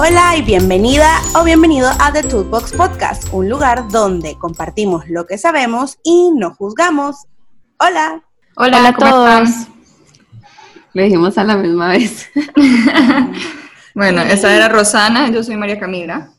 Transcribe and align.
Hola 0.00 0.36
y 0.36 0.42
bienvenida 0.42 1.10
o 1.34 1.42
bienvenido 1.42 1.88
a 1.98 2.12
The 2.12 2.22
Toolbox 2.22 2.72
Podcast, 2.72 3.32
un 3.32 3.48
lugar 3.48 3.88
donde 3.90 4.36
compartimos 4.36 5.08
lo 5.08 5.26
que 5.26 5.38
sabemos 5.38 5.98
y 6.04 6.30
no 6.36 6.54
juzgamos. 6.54 7.26
Hola. 7.80 8.22
Hola, 8.54 8.86
a 8.86 8.94
todos. 8.94 9.48
Lo 10.94 11.02
dijimos 11.02 11.36
a 11.36 11.42
la 11.42 11.56
misma 11.56 11.88
vez. 11.88 12.30
bueno, 13.96 14.22
esa 14.22 14.54
era 14.54 14.68
Rosana, 14.68 15.32
yo 15.32 15.42
soy 15.42 15.56
María 15.56 15.80
Camila. 15.80 16.30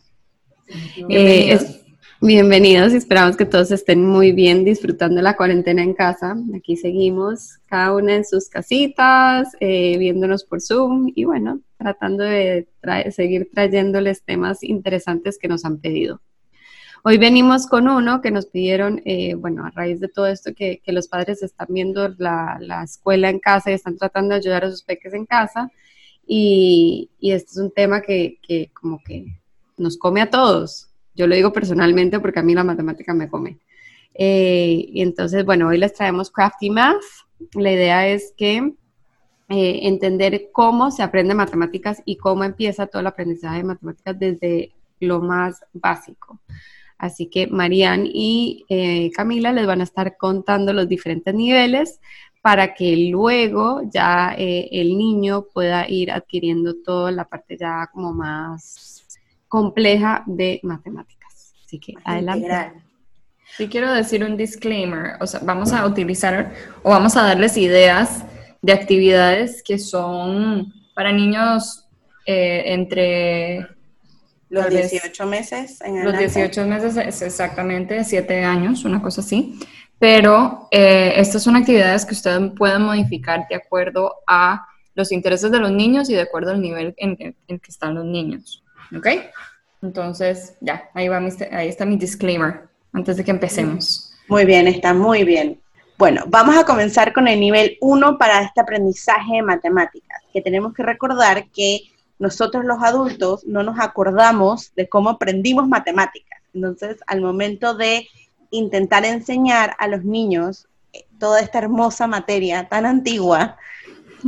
Bienvenidos. 0.95 1.81
bienvenidos 2.21 2.93
y 2.93 2.95
esperamos 2.95 3.35
que 3.35 3.45
todos 3.45 3.71
estén 3.71 4.05
muy 4.05 4.31
bien 4.31 4.63
disfrutando 4.63 5.21
la 5.21 5.35
cuarentena 5.35 5.83
en 5.83 5.93
casa. 5.93 6.33
Aquí 6.55 6.77
seguimos, 6.77 7.57
cada 7.65 7.93
una 7.93 8.15
en 8.15 8.23
sus 8.23 8.47
casitas, 8.47 9.49
eh, 9.59 9.97
viéndonos 9.97 10.45
por 10.45 10.61
Zoom 10.61 11.11
y 11.13 11.25
bueno, 11.25 11.59
tratando 11.79 12.25
de 12.25 12.67
seguir 13.11 13.49
trayéndoles 13.51 14.23
temas 14.23 14.63
interesantes 14.63 15.39
que 15.39 15.47
nos 15.47 15.63
han 15.63 15.79
pedido. 15.79 16.21
Hoy 17.03 17.17
venimos 17.17 17.67
con 17.67 17.87
uno 17.87 18.21
que 18.21 18.29
nos 18.29 18.47
pidieron, 18.47 19.01
eh, 19.05 19.33
bueno, 19.35 19.65
a 19.65 19.71
raíz 19.71 20.01
de 20.01 20.09
todo 20.09 20.27
esto, 20.27 20.53
que, 20.53 20.81
los 20.87 21.07
padres 21.07 21.41
están 21.41 21.67
viendo 21.69 22.13
la, 22.17 22.59
escuela 22.83 23.29
en 23.29 23.39
casa 23.39 23.71
y 23.71 23.75
están 23.75 23.97
tratando 23.97 24.33
de 24.33 24.41
ayudar 24.41 24.65
a 24.65 24.69
sus 24.69 24.83
peques 24.83 25.13
en 25.13 25.25
casa. 25.25 25.71
Y, 26.27 27.09
este 27.21 27.51
es 27.51 27.57
un 27.57 27.71
tema 27.71 28.01
que, 28.01 28.39
como 28.73 29.01
que 29.01 29.25
nos 29.77 29.97
come 29.97 30.21
a 30.21 30.29
todos. 30.29 30.89
Yo 31.15 31.27
lo 31.27 31.35
digo 31.35 31.53
personalmente 31.53 32.19
porque 32.19 32.39
a 32.39 32.43
mí 32.43 32.53
la 32.53 32.65
matemática 32.65 33.13
me 33.13 33.29
come. 33.29 33.57
Eh, 34.13 34.85
y 34.89 35.01
entonces, 35.01 35.45
bueno, 35.45 35.69
hoy 35.69 35.77
les 35.77 35.93
traemos 35.93 36.29
Crafty 36.29 36.69
Math. 36.69 37.01
La 37.53 37.71
idea 37.71 38.09
es 38.09 38.33
que 38.35 38.73
eh, 39.49 39.87
entender 39.87 40.49
cómo 40.51 40.91
se 40.91 41.01
aprende 41.01 41.33
matemáticas 41.33 42.03
y 42.05 42.17
cómo 42.17 42.43
empieza 42.43 42.85
todo 42.85 42.99
el 42.99 43.07
aprendizaje 43.07 43.57
de 43.57 43.63
matemáticas 43.63 44.19
desde 44.19 44.71
lo 44.99 45.21
más 45.21 45.63
básico. 45.73 46.39
Así 46.99 47.27
que 47.27 47.47
Marian 47.47 48.05
y 48.05 48.65
eh, 48.69 49.09
Camila 49.15 49.51
les 49.51 49.65
van 49.65 49.81
a 49.81 49.85
estar 49.85 50.17
contando 50.17 50.71
los 50.71 50.87
diferentes 50.87 51.33
niveles 51.33 51.99
para 52.41 52.75
que 52.75 52.95
luego 53.09 53.81
ya 53.91 54.35
eh, 54.37 54.69
el 54.71 54.97
niño 54.97 55.45
pueda 55.51 55.89
ir 55.89 56.11
adquiriendo 56.11 56.75
toda 56.75 57.11
la 57.11 57.25
parte 57.25 57.57
ya 57.57 57.89
como 57.91 58.13
más 58.13 59.03
compleja 59.47 60.23
de 60.27 60.59
matemáticas. 60.61 61.53
Así 61.65 61.79
que 61.79 61.95
adelante. 62.03 62.73
Sí 63.57 63.67
quiero 63.67 63.91
decir 63.91 64.23
un 64.23 64.37
disclaimer, 64.37 65.13
o 65.19 65.25
sea, 65.25 65.39
vamos 65.43 65.73
a 65.73 65.85
utilizar 65.87 66.53
o 66.83 66.91
vamos 66.91 67.17
a 67.17 67.23
darles 67.23 67.57
ideas 67.57 68.23
de 68.61 68.73
actividades 68.73 69.63
que 69.63 69.79
son 69.79 70.73
para 70.93 71.11
niños 71.11 71.85
eh, 72.25 72.63
entre 72.73 73.67
los 74.49 74.69
18 74.69 75.25
meses. 75.25 75.81
En 75.81 76.03
los 76.03 76.17
18 76.17 76.65
meses 76.65 76.97
es 76.97 77.21
exactamente 77.21 78.03
7 78.03 78.43
años, 78.43 78.83
una 78.83 79.01
cosa 79.01 79.21
así. 79.21 79.59
Pero 79.99 80.67
eh, 80.71 81.13
estas 81.17 81.43
son 81.43 81.55
actividades 81.55 82.05
que 82.05 82.13
ustedes 82.13 82.51
pueden 82.57 82.83
modificar 82.83 83.47
de 83.49 83.55
acuerdo 83.55 84.15
a 84.27 84.65
los 84.95 85.11
intereses 85.11 85.51
de 85.51 85.59
los 85.59 85.71
niños 85.71 86.09
y 86.09 86.13
de 86.13 86.21
acuerdo 86.21 86.51
al 86.51 86.61
nivel 86.61 86.93
en, 86.97 87.15
que 87.15 87.57
están 87.67 87.95
los 87.95 88.05
niños. 88.05 88.63
¿Ok? 88.95 89.07
Entonces, 89.81 90.55
ya, 90.61 90.89
ahí, 90.93 91.07
va 91.07 91.17
ahí 91.51 91.67
está 91.67 91.85
mi 91.85 91.97
disclaimer 91.97 92.67
antes 92.91 93.17
de 93.17 93.23
que 93.23 93.31
empecemos. 93.31 94.13
Muy 94.27 94.45
bien, 94.45 94.67
está 94.67 94.93
muy 94.93 95.23
bien. 95.23 95.59
Bueno, 95.99 96.23
vamos 96.27 96.55
a 96.55 96.63
comenzar 96.63 97.11
con 97.11 97.27
el 97.27 97.41
nivel 97.41 97.77
1 97.81 98.17
para 98.17 98.41
este 98.41 98.61
aprendizaje 98.61 99.33
de 99.33 99.41
matemáticas, 99.41 100.23
que 100.31 100.41
tenemos 100.41 100.73
que 100.73 100.81
recordar 100.81 101.49
que 101.49 101.81
nosotros 102.19 102.63
los 102.63 102.81
adultos 102.81 103.45
no 103.45 103.63
nos 103.63 103.77
acordamos 103.81 104.73
de 104.77 104.87
cómo 104.87 105.09
aprendimos 105.09 105.67
matemáticas. 105.67 106.41
Entonces, 106.53 106.95
al 107.05 107.19
momento 107.19 107.73
de 107.73 108.07
intentar 108.49 109.03
enseñar 109.03 109.75
a 109.77 109.89
los 109.89 110.05
niños 110.05 110.69
eh, 110.93 111.03
toda 111.19 111.41
esta 111.41 111.57
hermosa 111.57 112.07
materia 112.07 112.69
tan 112.69 112.85
antigua, 112.85 113.57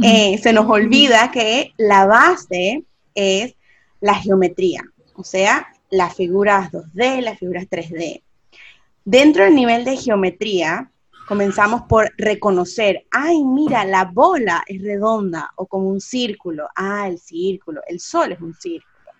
eh, 0.03 0.37
se 0.43 0.51
nos 0.51 0.69
olvida 0.69 1.31
que 1.31 1.71
la 1.77 2.05
base 2.05 2.83
es 3.15 3.55
la 4.01 4.15
geometría, 4.15 4.83
o 5.15 5.23
sea, 5.23 5.71
las 5.89 6.15
figuras 6.15 6.69
2D, 6.69 7.21
las 7.21 7.39
figuras 7.39 7.63
3D. 7.69 8.23
Dentro 9.05 9.45
del 9.45 9.55
nivel 9.55 9.85
de 9.85 9.95
geometría, 9.95 10.91
comenzamos 11.27 11.83
por 11.83 12.11
reconocer, 12.17 13.05
ay, 13.11 13.43
mira, 13.43 13.85
la 13.85 14.05
bola 14.05 14.63
es 14.67 14.81
redonda 14.81 15.51
o 15.55 15.65
como 15.65 15.87
un 15.87 16.01
círculo, 16.01 16.67
ah, 16.75 17.07
el 17.07 17.19
círculo, 17.19 17.81
el 17.87 17.99
sol 17.99 18.31
es 18.31 18.41
un 18.41 18.53
círculo, 18.53 19.11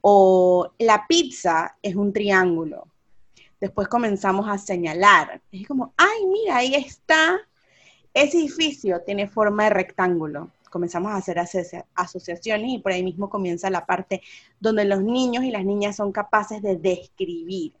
o 0.00 0.72
la 0.78 1.06
pizza 1.08 1.76
es 1.82 1.94
un 1.94 2.12
triángulo. 2.12 2.86
Después 3.60 3.88
comenzamos 3.88 4.48
a 4.48 4.58
señalar, 4.58 5.42
es 5.52 5.66
como, 5.66 5.92
ay, 5.96 6.26
mira, 6.26 6.56
ahí 6.56 6.74
está, 6.74 7.38
ese 8.14 8.38
edificio 8.38 9.02
tiene 9.04 9.28
forma 9.28 9.64
de 9.64 9.70
rectángulo. 9.70 10.50
Comenzamos 10.70 11.10
a 11.10 11.16
hacer 11.16 11.36
asociaciones 11.94 12.70
y 12.70 12.78
por 12.78 12.92
ahí 12.92 13.02
mismo 13.02 13.28
comienza 13.28 13.68
la 13.70 13.84
parte 13.84 14.22
donde 14.60 14.84
los 14.84 15.02
niños 15.02 15.42
y 15.42 15.50
las 15.50 15.64
niñas 15.64 15.96
son 15.96 16.12
capaces 16.12 16.62
de 16.62 16.76
describir 16.76 17.72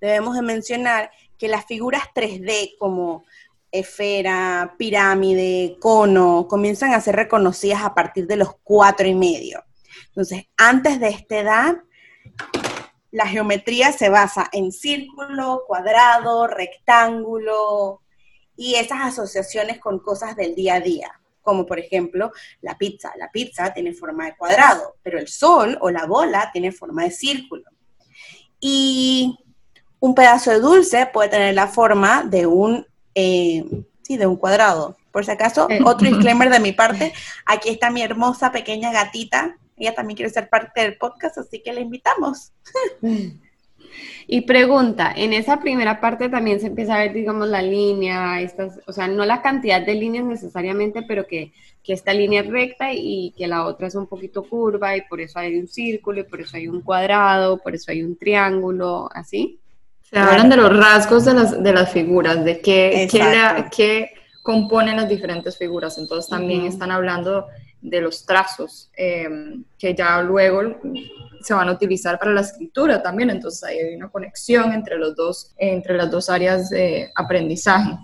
debemos 0.00 0.34
de 0.34 0.42
mencionar 0.42 1.10
que 1.40 1.48
las 1.48 1.64
figuras 1.64 2.02
3D 2.14 2.76
como 2.78 3.24
esfera, 3.72 4.74
pirámide, 4.76 5.78
cono, 5.80 6.46
comienzan 6.46 6.92
a 6.92 7.00
ser 7.00 7.16
reconocidas 7.16 7.82
a 7.82 7.94
partir 7.94 8.26
de 8.26 8.36
los 8.36 8.56
cuatro 8.62 9.08
y 9.08 9.14
medio. 9.14 9.64
Entonces, 10.08 10.44
antes 10.58 11.00
de 11.00 11.08
esta 11.08 11.38
edad, 11.38 11.76
la 13.10 13.26
geometría 13.26 13.90
se 13.92 14.10
basa 14.10 14.50
en 14.52 14.70
círculo, 14.70 15.62
cuadrado, 15.66 16.46
rectángulo 16.46 18.02
y 18.54 18.74
esas 18.74 19.00
asociaciones 19.00 19.78
con 19.78 19.98
cosas 20.00 20.36
del 20.36 20.54
día 20.54 20.74
a 20.74 20.80
día, 20.80 21.10
como 21.40 21.64
por 21.64 21.78
ejemplo 21.78 22.32
la 22.60 22.76
pizza. 22.76 23.12
La 23.16 23.30
pizza 23.30 23.72
tiene 23.72 23.94
forma 23.94 24.26
de 24.26 24.36
cuadrado, 24.36 24.96
pero 25.02 25.18
el 25.18 25.28
sol 25.28 25.78
o 25.80 25.90
la 25.90 26.04
bola 26.04 26.50
tiene 26.52 26.70
forma 26.70 27.04
de 27.04 27.12
círculo. 27.12 27.64
Y 28.60 29.38
un 30.00 30.14
pedazo 30.14 30.50
de 30.50 30.60
dulce 30.60 31.06
puede 31.12 31.28
tener 31.28 31.54
la 31.54 31.68
forma 31.68 32.24
de 32.24 32.46
un, 32.46 32.86
eh, 33.14 33.64
sí, 34.02 34.16
de 34.16 34.26
un 34.26 34.36
cuadrado. 34.36 34.96
Por 35.12 35.24
si 35.24 35.30
acaso, 35.30 35.68
eh. 35.70 35.80
otro 35.84 36.08
disclaimer 36.10 36.50
de 36.50 36.60
mi 36.60 36.72
parte, 36.72 37.12
aquí 37.46 37.68
está 37.68 37.90
mi 37.90 38.02
hermosa 38.02 38.50
pequeña 38.50 38.92
gatita, 38.92 39.56
ella 39.76 39.94
también 39.94 40.16
quiere 40.16 40.30
ser 40.30 40.48
parte 40.48 40.82
del 40.82 40.98
podcast, 40.98 41.38
así 41.38 41.62
que 41.62 41.72
la 41.72 41.80
invitamos. 41.80 42.52
Y 44.26 44.42
pregunta, 44.42 45.12
en 45.16 45.32
esa 45.32 45.58
primera 45.58 46.00
parte 46.00 46.28
también 46.28 46.60
se 46.60 46.68
empieza 46.68 46.94
a 46.94 46.98
ver, 46.98 47.12
digamos, 47.12 47.48
la 47.48 47.62
línea, 47.62 48.40
estas, 48.40 48.78
o 48.86 48.92
sea, 48.92 49.08
no 49.08 49.24
la 49.24 49.42
cantidad 49.42 49.84
de 49.84 49.94
líneas 49.94 50.24
necesariamente, 50.24 51.02
pero 51.02 51.26
que, 51.26 51.52
que 51.82 51.92
esta 51.92 52.14
línea 52.14 52.42
es 52.42 52.46
recta 52.46 52.92
y 52.92 53.34
que 53.36 53.48
la 53.48 53.66
otra 53.66 53.88
es 53.88 53.96
un 53.96 54.06
poquito 54.06 54.44
curva 54.44 54.96
y 54.96 55.02
por 55.02 55.20
eso 55.20 55.40
hay 55.40 55.58
un 55.58 55.66
círculo 55.66 56.20
y 56.20 56.24
por 56.24 56.40
eso 56.40 56.56
hay 56.56 56.68
un 56.68 56.80
cuadrado, 56.82 57.58
por 57.58 57.74
eso 57.74 57.90
hay 57.90 58.04
un 58.04 58.16
triángulo, 58.16 59.08
¿así? 59.12 59.58
Se 60.10 60.18
hablan 60.18 60.48
de 60.48 60.56
los 60.56 60.76
rasgos 60.76 61.24
de 61.24 61.34
las, 61.34 61.62
de 61.62 61.72
las 61.72 61.92
figuras, 61.92 62.44
de 62.44 62.60
qué, 62.60 63.08
qué, 63.70 64.10
componen 64.42 64.96
las 64.96 65.08
diferentes 65.08 65.56
figuras. 65.56 65.98
Entonces 65.98 66.28
también 66.28 66.64
están 66.66 66.90
hablando 66.90 67.46
de 67.80 68.00
los 68.00 68.26
trazos, 68.26 68.90
em, 68.96 69.64
que 69.78 69.94
ya 69.94 70.20
luego 70.22 70.62
se 71.42 71.54
van 71.54 71.68
a 71.68 71.72
utilizar 71.72 72.18
para 72.18 72.32
la 72.32 72.40
escritura 72.40 73.02
también. 73.02 73.30
Entonces 73.30 73.62
hay 73.62 73.94
una 73.94 74.08
conexión 74.08 74.72
entre, 74.72 74.98
los 74.98 75.14
dos, 75.14 75.54
entre 75.56 75.96
las 75.96 76.10
dos 76.10 76.28
áreas 76.28 76.70
de 76.70 77.12
aprendizaje. 77.14 77.96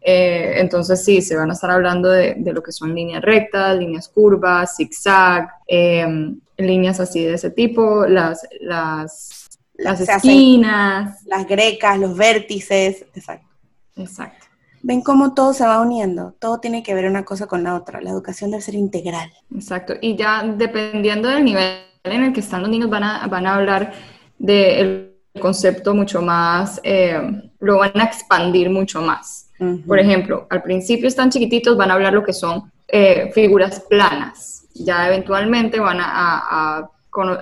Eh, 0.00 0.54
entonces 0.56 1.04
sí, 1.04 1.20
se 1.20 1.36
van 1.36 1.50
a 1.50 1.52
estar 1.52 1.70
hablando 1.70 2.08
de, 2.08 2.36
de, 2.38 2.52
lo 2.54 2.62
que 2.62 2.72
son 2.72 2.94
líneas 2.94 3.20
rectas, 3.20 3.76
líneas 3.76 4.08
curvas, 4.08 4.76
zigzag, 4.76 5.50
em, 5.66 6.40
líneas 6.56 7.00
así 7.00 7.22
de 7.22 7.34
ese 7.34 7.50
tipo, 7.50 8.06
las, 8.06 8.46
las 8.60 9.49
las 9.82 10.00
esquinas. 10.00 11.24
las 11.26 11.46
grecas, 11.46 11.98
los 11.98 12.16
vértices, 12.16 13.04
exacto. 13.14 13.48
Exacto. 13.96 14.46
Ven 14.82 15.02
cómo 15.02 15.34
todo 15.34 15.52
se 15.52 15.64
va 15.66 15.80
uniendo, 15.80 16.34
todo 16.38 16.58
tiene 16.58 16.82
que 16.82 16.94
ver 16.94 17.06
una 17.06 17.24
cosa 17.24 17.46
con 17.46 17.62
la 17.62 17.74
otra, 17.74 18.00
la 18.00 18.10
educación 18.10 18.50
debe 18.50 18.62
ser 18.62 18.74
integral. 18.74 19.30
Exacto, 19.54 19.94
y 20.00 20.16
ya 20.16 20.42
dependiendo 20.42 21.28
del 21.28 21.44
nivel 21.44 21.80
en 22.04 22.24
el 22.24 22.32
que 22.32 22.40
están 22.40 22.62
los 22.62 22.70
niños 22.70 22.88
van 22.88 23.04
a, 23.04 23.26
van 23.26 23.46
a 23.46 23.56
hablar 23.56 23.92
del 24.38 25.16
concepto 25.38 25.94
mucho 25.94 26.22
más, 26.22 26.80
eh, 26.82 27.20
lo 27.58 27.78
van 27.78 28.00
a 28.00 28.04
expandir 28.04 28.70
mucho 28.70 29.02
más. 29.02 29.48
Por 29.86 29.98
ejemplo, 29.98 30.46
al 30.48 30.62
principio 30.62 31.06
están 31.06 31.28
chiquititos, 31.28 31.76
van 31.76 31.90
a 31.90 31.94
hablar 31.94 32.14
lo 32.14 32.24
que 32.24 32.32
son 32.32 32.72
eh, 32.88 33.30
figuras 33.34 33.80
planas, 33.90 34.64
ya 34.72 35.06
eventualmente 35.06 35.78
van 35.78 36.00
a 36.00 36.08
a 36.08 36.90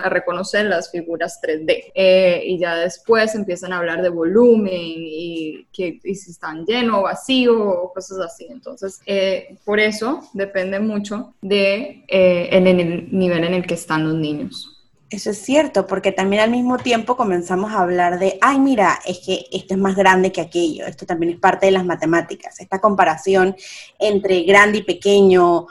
reconocer 0.09 0.65
las 0.65 0.91
figuras 0.91 1.39
3D. 1.41 1.91
Eh, 1.93 2.43
y 2.45 2.59
ya 2.59 2.75
después 2.75 3.35
empiezan 3.35 3.73
a 3.73 3.77
hablar 3.77 4.01
de 4.01 4.09
volumen 4.09 4.73
y, 4.73 5.67
que, 5.71 5.99
si 6.03 6.31
están 6.31 6.65
lleno 6.65 6.99
o 6.99 7.03
vacío 7.03 7.57
o 7.57 7.93
cosas 7.93 8.19
así. 8.19 8.47
Entonces, 8.49 8.99
eh, 9.05 9.57
por 9.65 9.79
eso 9.79 10.27
depende 10.33 10.79
mucho 10.79 11.33
de 11.41 12.03
eh, 12.07 12.49
el 12.51 13.11
nivel 13.11 13.43
en 13.43 13.53
el 13.53 13.65
que 13.65 13.75
están 13.75 14.03
los 14.03 14.15
niños. 14.15 14.75
Eso 15.09 15.31
es 15.31 15.39
cierto, 15.39 15.87
porque 15.87 16.11
también 16.11 16.43
al 16.43 16.51
mismo 16.51 16.77
tiempo 16.77 17.17
comenzamos 17.17 17.71
a 17.71 17.81
hablar 17.81 18.19
de, 18.19 18.37
ay, 18.41 18.59
mira, 18.59 18.99
es 19.07 19.19
que 19.25 19.47
esto 19.51 19.73
es 19.73 19.79
más 19.79 19.95
grande 19.95 20.31
que 20.31 20.41
aquello, 20.41 20.85
esto 20.85 21.07
también 21.07 21.33
es 21.33 21.39
parte 21.39 21.65
de 21.65 21.71
las 21.71 21.83
matemáticas, 21.83 22.59
esta 22.59 22.79
comparación 22.79 23.55
entre 23.97 24.43
grande 24.43 24.79
y 24.79 24.83
pequeño, 24.83 25.65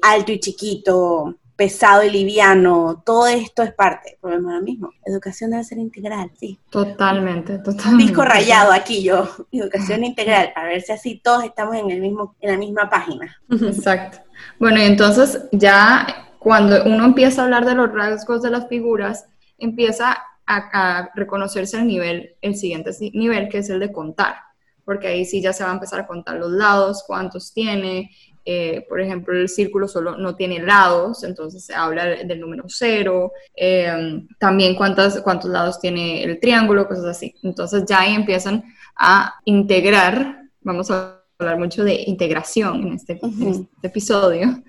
alto 0.00 0.32
y 0.32 0.40
chiquito, 0.40 1.36
pesado 1.56 2.02
y 2.02 2.10
liviano, 2.10 3.02
todo 3.04 3.26
esto 3.26 3.62
es 3.62 3.72
parte, 3.72 4.18
problema 4.20 4.56
lo 4.56 4.62
mismo. 4.62 4.90
Educación 5.04 5.50
debe 5.50 5.64
ser 5.64 5.78
integral, 5.78 6.30
sí. 6.38 6.58
Totalmente, 6.70 7.58
totalmente. 7.58 8.04
Disco 8.04 8.24
rayado 8.24 8.72
aquí 8.72 9.02
yo, 9.02 9.28
educación 9.52 10.04
integral, 10.04 10.52
para 10.54 10.68
ver 10.68 10.82
si 10.82 10.92
así 10.92 11.20
todos 11.22 11.44
estamos 11.44 11.76
en 11.76 11.90
el 11.90 12.00
mismo, 12.00 12.34
en 12.40 12.50
la 12.52 12.58
misma 12.58 12.90
página. 12.90 13.40
Exacto. 13.50 14.18
Bueno, 14.58 14.78
y 14.80 14.84
entonces 14.84 15.42
ya 15.52 16.28
cuando 16.38 16.84
uno 16.84 17.04
empieza 17.04 17.40
a 17.40 17.44
hablar 17.44 17.64
de 17.64 17.74
los 17.74 17.92
rasgos 17.92 18.42
de 18.42 18.50
las 18.50 18.68
figuras, 18.68 19.26
empieza 19.58 20.18
a, 20.46 21.10
reconocerse 21.14 21.78
el 21.78 21.86
nivel, 21.86 22.36
el 22.42 22.56
siguiente 22.56 22.90
nivel, 23.14 23.48
que 23.48 23.58
es 23.58 23.70
el 23.70 23.80
de 23.80 23.92
contar, 23.92 24.36
porque 24.84 25.06
ahí 25.06 25.24
sí 25.24 25.40
ya 25.40 25.52
se 25.52 25.64
va 25.64 25.70
a 25.70 25.74
empezar 25.74 26.00
a 26.00 26.06
contar 26.06 26.36
los 26.36 26.50
lados, 26.50 27.04
cuántos 27.06 27.52
tiene, 27.54 28.10
eh, 28.44 28.84
por 28.88 29.00
ejemplo, 29.00 29.34
el 29.34 29.48
círculo 29.48 29.88
solo 29.88 30.16
no 30.16 30.36
tiene 30.36 30.60
lados, 30.60 31.24
entonces 31.24 31.64
se 31.64 31.74
habla 31.74 32.04
del 32.04 32.40
número 32.40 32.64
cero, 32.68 33.32
em, 33.54 34.26
también 34.38 34.74
cuántos, 34.74 35.20
cuántos 35.20 35.50
lados 35.50 35.80
tiene 35.80 36.22
el 36.22 36.38
triángulo, 36.40 36.86
cosas 36.86 37.06
así. 37.06 37.34
Entonces 37.42 37.84
ya 37.86 38.00
ahí 38.00 38.14
empiezan 38.14 38.64
a 38.96 39.34
integrar, 39.44 40.42
vamos 40.62 40.90
a 40.90 41.22
hablar 41.38 41.58
mucho 41.58 41.84
de 41.84 42.04
integración 42.06 42.86
en 42.86 42.92
este, 42.94 43.20
este 43.22 43.86
episodio, 43.86 44.62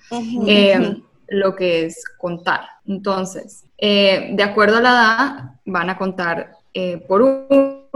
lo 1.28 1.56
que 1.56 1.86
es 1.86 2.04
contar. 2.18 2.62
Entonces, 2.86 3.66
eh, 3.78 4.30
de 4.34 4.44
acuerdo 4.44 4.78
a 4.78 4.82
la 4.82 4.90
edad, 4.90 5.52
van 5.66 5.90
a 5.90 5.98
contar 5.98 6.52
eh, 6.74 6.98
por 7.08 7.22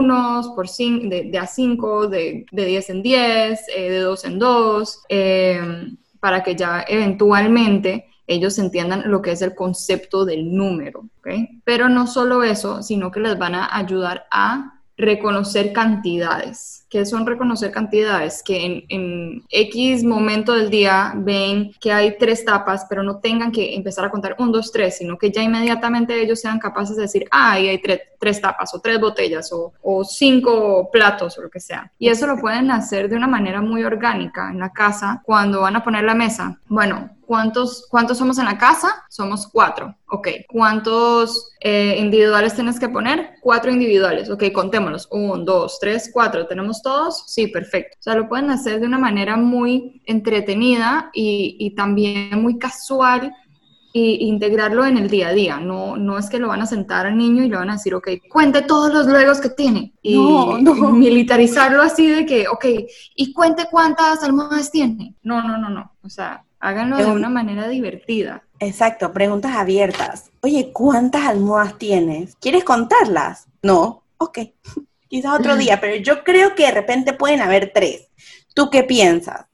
unos, 0.00 0.48
por 0.48 0.66
de, 0.68 1.28
de, 1.30 1.38
a 1.38 1.46
5, 1.46 2.08
de, 2.08 2.46
de 2.50 2.64
10 2.64 2.90
en 2.90 3.02
10, 3.02 3.60
eh, 3.76 3.90
de 3.90 3.98
2 3.98 4.24
en 4.24 4.38
2, 4.38 5.02
para 6.20 6.42
que 6.42 6.56
ya 6.56 6.84
eventualmente 6.88 8.06
ellos 8.26 8.58
entiendan 8.58 9.10
lo 9.10 9.22
que 9.22 9.32
es 9.32 9.42
el 9.42 9.54
concepto 9.54 10.24
del 10.24 10.54
número. 10.54 11.04
¿okay? 11.18 11.60
Pero 11.64 11.88
no 11.88 12.06
solo 12.06 12.44
eso, 12.44 12.82
sino 12.82 13.10
que 13.10 13.20
les 13.20 13.36
van 13.38 13.54
a 13.54 13.76
ayudar 13.76 14.26
a 14.30 14.79
reconocer 15.00 15.72
cantidades. 15.72 16.86
¿Qué 16.88 17.06
son 17.06 17.24
reconocer 17.24 17.70
cantidades? 17.70 18.42
Que 18.42 18.84
en, 18.88 19.44
X 19.48 20.04
momento 20.04 20.52
del 20.52 20.70
día 20.70 21.12
ven 21.16 21.72
que 21.80 21.92
hay 21.92 22.18
tres 22.18 22.44
tapas, 22.44 22.86
pero 22.88 23.02
no 23.02 23.18
tengan 23.18 23.52
que 23.52 23.74
empezar 23.74 24.04
a 24.04 24.10
contar 24.10 24.36
un, 24.38 24.50
dos, 24.50 24.72
tres, 24.72 24.98
sino 24.98 25.16
que 25.16 25.30
ya 25.30 25.42
inmediatamente 25.42 26.20
ellos 26.20 26.40
sean 26.40 26.58
capaces 26.58 26.96
de 26.96 27.02
decir, 27.02 27.26
ah, 27.30 27.52
ahí 27.52 27.68
hay 27.68 27.80
tres 28.18 28.40
tapas, 28.40 28.74
o 28.74 28.80
tres 28.80 29.00
botellas, 29.00 29.52
o, 29.52 29.72
o 29.82 30.04
cinco 30.04 30.90
platos, 30.92 31.38
o 31.38 31.42
lo 31.42 31.50
que 31.50 31.60
sea. 31.60 31.90
Y 31.98 32.08
eso 32.08 32.26
lo 32.26 32.36
pueden 32.38 32.70
hacer 32.70 33.08
de 33.08 33.16
una 33.16 33.28
manera 33.28 33.60
muy 33.60 33.84
orgánica 33.84 34.50
en 34.50 34.58
la 34.58 34.72
casa 34.72 35.22
cuando 35.24 35.60
van 35.60 35.76
a 35.76 35.84
poner 35.84 36.04
la 36.04 36.14
mesa. 36.14 36.58
Bueno, 36.66 37.10
¿Cuántos, 37.30 37.86
¿Cuántos 37.88 38.18
somos 38.18 38.38
en 38.38 38.46
la 38.46 38.58
casa? 38.58 39.04
Somos 39.08 39.46
cuatro. 39.46 39.94
Ok. 40.08 40.26
¿Cuántos 40.48 41.52
eh, 41.60 41.94
individuales 42.00 42.56
tienes 42.56 42.80
que 42.80 42.88
poner? 42.88 43.34
Cuatro 43.40 43.70
individuales. 43.70 44.28
Ok, 44.30 44.50
contémoslos. 44.52 45.06
Un, 45.12 45.44
dos, 45.44 45.78
tres, 45.80 46.10
cuatro. 46.12 46.48
¿Tenemos 46.48 46.82
todos? 46.82 47.22
Sí, 47.28 47.46
perfecto. 47.46 47.96
O 48.00 48.02
sea, 48.02 48.16
lo 48.16 48.28
pueden 48.28 48.50
hacer 48.50 48.80
de 48.80 48.86
una 48.88 48.98
manera 48.98 49.36
muy 49.36 50.02
entretenida 50.06 51.12
y, 51.14 51.54
y 51.60 51.76
también 51.76 52.42
muy 52.42 52.58
casual 52.58 53.32
y 53.92 54.26
integrarlo 54.26 54.84
en 54.84 54.98
el 54.98 55.08
día 55.08 55.28
a 55.28 55.32
día. 55.32 55.60
No, 55.60 55.96
no 55.96 56.18
es 56.18 56.28
que 56.30 56.40
lo 56.40 56.48
van 56.48 56.62
a 56.62 56.66
sentar 56.66 57.06
al 57.06 57.16
niño 57.16 57.44
y 57.44 57.48
le 57.48 57.58
van 57.58 57.70
a 57.70 57.74
decir, 57.74 57.94
ok, 57.94 58.08
cuente 58.28 58.62
todos 58.62 58.92
los 58.92 59.06
legos 59.06 59.40
que 59.40 59.50
tiene. 59.50 59.94
Y 60.02 60.16
no, 60.16 60.58
no. 60.58 60.74
militarizarlo 60.90 61.80
así 61.80 62.08
de 62.08 62.26
que, 62.26 62.48
ok, 62.48 62.64
y 63.14 63.32
cuente 63.32 63.68
cuántas 63.70 64.24
almohadas 64.24 64.72
tiene. 64.72 65.14
No, 65.22 65.40
no, 65.46 65.58
no, 65.58 65.70
no. 65.70 65.92
O 66.02 66.08
sea, 66.08 66.44
Háganlo 66.60 66.98
de 66.98 67.06
una 67.06 67.30
manera 67.30 67.68
divertida. 67.68 68.44
Exacto, 68.58 69.12
preguntas 69.14 69.56
abiertas. 69.56 70.30
Oye, 70.42 70.72
¿cuántas 70.72 71.26
almohadas 71.26 71.78
tienes? 71.78 72.36
¿Quieres 72.36 72.64
contarlas? 72.64 73.48
No, 73.62 74.04
ok, 74.18 74.38
quizás 75.08 75.40
otro 75.40 75.56
día, 75.56 75.80
pero 75.80 75.96
yo 75.96 76.22
creo 76.22 76.54
que 76.54 76.66
de 76.66 76.72
repente 76.72 77.14
pueden 77.14 77.40
haber 77.40 77.72
tres. 77.74 78.08
¿Tú 78.54 78.68
qué 78.68 78.84
piensas? 78.84 79.46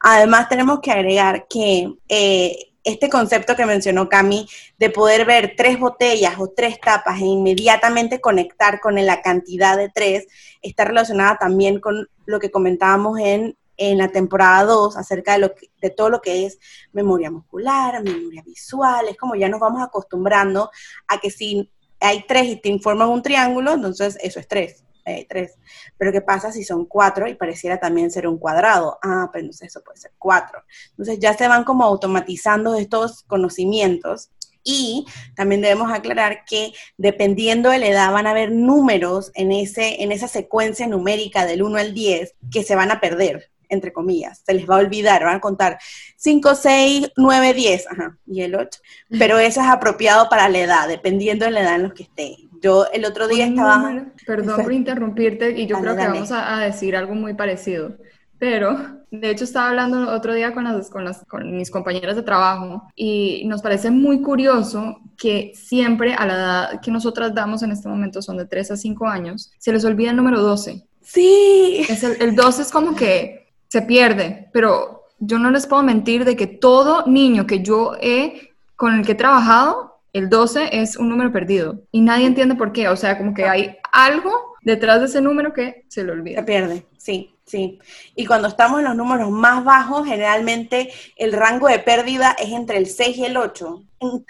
Además, 0.00 0.48
tenemos 0.48 0.80
que 0.80 0.90
agregar 0.90 1.46
que 1.48 1.92
eh, 2.08 2.56
este 2.84 3.08
concepto 3.08 3.54
que 3.54 3.66
mencionó 3.66 4.08
Cami 4.08 4.48
de 4.78 4.90
poder 4.90 5.26
ver 5.26 5.54
tres 5.56 5.78
botellas 5.78 6.34
o 6.38 6.48
tres 6.48 6.80
tapas 6.80 7.20
e 7.20 7.26
inmediatamente 7.26 8.20
conectar 8.20 8.80
con 8.80 8.94
la 8.94 9.22
cantidad 9.22 9.76
de 9.76 9.90
tres 9.90 10.26
está 10.62 10.84
relacionada 10.84 11.36
también 11.38 11.80
con 11.80 12.08
lo 12.26 12.40
que 12.40 12.50
comentábamos 12.50 13.18
en 13.20 13.56
en 13.78 13.96
la 13.96 14.08
temporada 14.08 14.64
2 14.64 14.96
acerca 14.96 15.32
de, 15.32 15.38
lo 15.38 15.54
de 15.80 15.90
todo 15.90 16.10
lo 16.10 16.20
que 16.20 16.44
es 16.44 16.58
memoria 16.92 17.30
muscular, 17.30 18.02
memoria 18.02 18.42
visual, 18.42 19.06
es 19.08 19.16
como 19.16 19.36
ya 19.36 19.48
nos 19.48 19.60
vamos 19.60 19.82
acostumbrando 19.82 20.70
a 21.06 21.18
que 21.18 21.30
si 21.30 21.72
hay 22.00 22.24
tres 22.26 22.46
y 22.46 22.56
te 22.56 22.68
informan 22.68 23.08
un 23.08 23.22
triángulo, 23.22 23.72
entonces 23.72 24.18
eso 24.20 24.40
es 24.40 24.48
tres, 24.48 24.84
hay 25.04 25.24
tres. 25.26 25.54
Pero 25.96 26.12
¿qué 26.12 26.20
pasa 26.20 26.52
si 26.52 26.64
son 26.64 26.86
cuatro 26.86 27.28
y 27.28 27.34
pareciera 27.34 27.78
también 27.78 28.10
ser 28.10 28.26
un 28.26 28.38
cuadrado? 28.38 28.98
Ah, 29.02 29.30
pero 29.32 29.44
entonces 29.44 29.68
eso 29.68 29.82
puede 29.82 29.98
ser 29.98 30.12
cuatro. 30.18 30.62
Entonces 30.90 31.18
ya 31.18 31.34
se 31.34 31.48
van 31.48 31.64
como 31.64 31.84
automatizando 31.84 32.74
estos 32.74 33.22
conocimientos 33.24 34.30
y 34.64 35.06
también 35.34 35.62
debemos 35.62 35.90
aclarar 35.92 36.44
que 36.44 36.72
dependiendo 36.96 37.70
de 37.70 37.78
la 37.78 37.86
edad 37.86 38.12
van 38.12 38.26
a 38.26 38.30
haber 38.30 38.52
números 38.52 39.30
en, 39.34 39.52
ese, 39.52 40.02
en 40.02 40.12
esa 40.12 40.28
secuencia 40.28 40.86
numérica 40.86 41.46
del 41.46 41.62
1 41.62 41.78
al 41.78 41.94
10 41.94 42.34
que 42.50 42.64
se 42.64 42.74
van 42.74 42.90
a 42.90 43.00
perder 43.00 43.50
entre 43.68 43.92
comillas, 43.92 44.42
se 44.44 44.54
les 44.54 44.68
va 44.68 44.76
a 44.76 44.78
olvidar, 44.78 45.24
van 45.24 45.36
a 45.36 45.40
contar 45.40 45.78
5, 46.16 46.54
6, 46.54 47.12
9, 47.16 47.54
10, 47.54 47.86
ajá, 47.90 48.18
y 48.26 48.42
el 48.42 48.54
8, 48.54 48.80
pero 49.18 49.38
eso 49.38 49.60
es 49.60 49.66
apropiado 49.66 50.28
para 50.28 50.48
la 50.48 50.58
edad, 50.58 50.88
dependiendo 50.88 51.44
de 51.44 51.50
la 51.50 51.60
edad 51.60 51.76
en 51.76 51.82
los 51.84 51.94
que 51.94 52.04
esté. 52.04 52.36
Yo 52.60 52.86
el 52.92 53.04
otro 53.04 53.28
día 53.28 53.46
estaba... 53.46 54.06
perdón 54.26 54.62
por 54.62 54.72
interrumpirte, 54.72 55.50
y 55.58 55.66
yo 55.66 55.80
creo 55.80 55.96
que 55.96 56.06
vamos 56.06 56.32
a, 56.32 56.58
decir 56.58 56.96
algo 56.96 57.14
muy 57.14 57.34
parecido, 57.34 57.96
pero 58.38 58.98
de 59.10 59.30
hecho 59.30 59.44
estaba 59.44 59.70
hablando 59.70 60.10
otro 60.12 60.34
día 60.34 60.52
con, 60.52 60.64
las, 60.64 60.90
con, 60.90 61.04
las, 61.04 61.24
con 61.26 61.56
mis 61.56 61.70
compañeras 61.70 62.14
de 62.14 62.22
trabajo 62.22 62.84
y 62.94 63.42
nos 63.46 63.62
parece 63.62 63.90
muy 63.90 64.20
curioso 64.22 65.00
que 65.16 65.52
siempre 65.54 66.14
a 66.14 66.26
la 66.26 66.34
edad 66.34 66.80
que 66.80 66.90
nosotras 66.90 67.34
damos 67.34 67.62
en 67.62 67.72
este 67.72 67.88
momento, 67.88 68.22
son 68.22 68.36
de 68.36 68.46
3 68.46 68.72
a 68.72 68.76
5 68.76 69.06
años, 69.06 69.50
se 69.58 69.72
les 69.72 69.84
olvida 69.84 70.10
el 70.10 70.16
número 70.16 70.40
12. 70.40 70.84
Sí. 71.02 71.86
Es 71.88 72.04
el, 72.04 72.20
el 72.20 72.36
12 72.36 72.62
es 72.62 72.70
como 72.70 72.94
que 72.94 73.37
se 73.68 73.82
pierde, 73.82 74.48
pero 74.52 75.04
yo 75.18 75.38
no 75.38 75.50
les 75.50 75.66
puedo 75.66 75.82
mentir 75.82 76.24
de 76.24 76.36
que 76.36 76.46
todo 76.46 77.06
niño 77.06 77.46
que 77.46 77.62
yo 77.62 77.92
he, 78.00 78.52
con 78.76 78.94
el 78.94 79.04
que 79.04 79.12
he 79.12 79.16
trabajado, 79.16 79.98
el 80.12 80.28
12 80.28 80.80
es 80.80 80.96
un 80.96 81.08
número 81.08 81.32
perdido 81.32 81.80
y 81.92 82.00
nadie 82.00 82.26
entiende 82.26 82.54
por 82.54 82.72
qué, 82.72 82.88
o 82.88 82.96
sea, 82.96 83.18
como 83.18 83.34
que 83.34 83.44
hay 83.44 83.76
algo 83.92 84.56
detrás 84.62 85.00
de 85.00 85.06
ese 85.06 85.20
número 85.20 85.52
que 85.52 85.84
se 85.88 86.04
le 86.04 86.12
olvida. 86.12 86.40
Se 86.40 86.44
pierde, 86.44 86.86
sí, 86.96 87.34
sí. 87.44 87.78
Y 88.14 88.26
cuando 88.26 88.48
estamos 88.48 88.78
en 88.78 88.86
los 88.86 88.96
números 88.96 89.30
más 89.30 89.64
bajos, 89.64 90.06
generalmente 90.06 90.90
el 91.16 91.32
rango 91.32 91.68
de 91.68 91.78
pérdida 91.78 92.34
es 92.38 92.52
entre 92.52 92.78
el 92.78 92.86
6 92.86 93.16
y 93.18 93.24
el 93.24 93.36
8. 93.36 93.82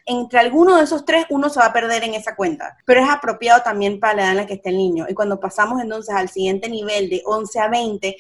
entre 0.07 0.39
alguno 0.39 0.77
de 0.77 0.85
esos 0.85 1.05
tres, 1.05 1.27
uno 1.31 1.49
se 1.51 1.61
va 1.61 1.67
a 1.67 1.73
perder 1.73 2.03
en 2.05 2.15
esa 2.15 2.35
cuenta, 2.35 2.77
pero 2.87 3.03
es 3.03 3.09
apropiado 3.09 3.63
también 3.63 4.01
para 4.01 4.15
la 4.15 4.23
edad 4.23 4.31
en 4.33 4.37
la 4.39 4.47
que 4.47 4.55
está 4.55 4.71
el 4.71 4.79
niño. 4.79 5.07
Y 5.09 5.15
cuando 5.15 5.39
pasamos 5.39 5.81
entonces 5.81 6.15
al 6.15 6.29
siguiente 6.29 6.69
nivel 6.69 7.11
de 7.11 7.23
11 7.25 7.61
a 7.61 7.69
20, 7.69 8.17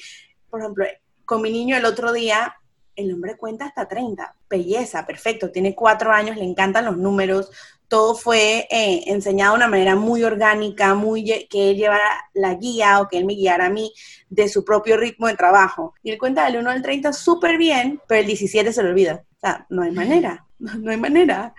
por 0.51 0.61
ejemplo, 0.61 0.85
con 1.29 1.43
mi 1.43 1.51
niño 1.51 1.77
el 1.77 1.85
otro 1.85 2.15
día, 2.15 2.57
el 2.97 3.13
hombre 3.13 3.37
cuenta 3.37 3.67
hasta 3.67 3.87
30. 3.87 4.35
Belleza, 4.49 5.05
perfecto. 5.07 5.51
Tiene 5.51 5.75
cuatro 5.75 6.11
años, 6.11 6.39
le 6.39 6.45
encantan 6.45 6.87
los 6.87 6.97
números. 6.97 7.51
Todo 7.87 8.15
fue 8.15 8.67
eh, 8.71 9.03
enseñado 9.09 9.53
de 9.53 9.59
una 9.59 9.69
manera 9.69 9.95
muy 9.95 10.25
orgánica, 10.25 10.95
muy 10.95 11.47
que 11.51 11.71
él 11.71 11.77
llevara 11.77 12.09
la 12.33 12.55
guía 12.55 13.03
o 13.03 13.09
que 13.09 13.19
él 13.19 13.27
me 13.27 13.35
guiara 13.35 13.67
a 13.67 13.71
mí 13.71 13.93
de 14.31 14.49
su 14.49 14.65
propio 14.65 14.97
ritmo 14.97 15.27
de 15.27 15.37
trabajo. 15.37 15.93
Y 16.03 16.13
él 16.13 16.19
cuenta 16.19 16.47
del 16.47 16.61
1 16.61 16.71
al 16.71 16.81
30 16.81 17.13
súper 17.13 17.59
bien, 17.59 18.01
pero 18.09 18.23
el 18.23 18.27
17 18.27 18.73
se 18.73 18.83
lo 18.83 18.89
olvida. 18.89 19.23
O 19.37 19.41
sea, 19.41 19.67
no 19.69 19.83
hay 19.83 19.91
manera, 19.91 20.47
no 20.59 20.91
hay 20.91 20.97
manera. 20.97 21.55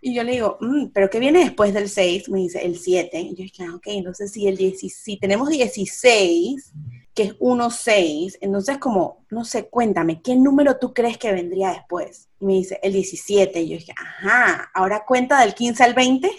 Y 0.00 0.16
yo 0.16 0.24
le 0.24 0.32
digo, 0.32 0.58
mm, 0.60 0.86
¿pero 0.88 1.08
qué 1.08 1.20
viene 1.20 1.44
después 1.44 1.72
del 1.72 1.88
6? 1.88 2.28
Me 2.28 2.40
dice, 2.40 2.66
el 2.66 2.76
7. 2.76 3.20
Y 3.20 3.36
yo 3.36 3.44
dije, 3.44 3.62
ah, 3.62 3.76
ok, 3.76 3.84
entonces 3.86 4.32
si, 4.32 4.48
el 4.48 4.56
10, 4.56 4.80
si 4.92 5.16
tenemos 5.16 5.48
16, 5.48 6.72
que 7.14 7.24
es 7.24 7.38
1-6. 7.38 8.38
Entonces, 8.40 8.78
como, 8.78 9.24
no 9.30 9.44
sé, 9.44 9.68
cuéntame, 9.68 10.22
¿qué 10.22 10.34
número 10.36 10.78
tú 10.78 10.94
crees 10.94 11.18
que 11.18 11.32
vendría 11.32 11.70
después? 11.70 12.28
Y 12.40 12.46
me 12.46 12.52
dice, 12.54 12.80
el 12.82 12.92
17. 12.92 13.60
Y 13.60 13.68
yo 13.68 13.76
dije, 13.76 13.94
ajá, 13.96 14.70
ahora 14.74 15.04
cuenta 15.06 15.40
del 15.40 15.54
15 15.54 15.84
al 15.84 15.94
20. 15.94 16.30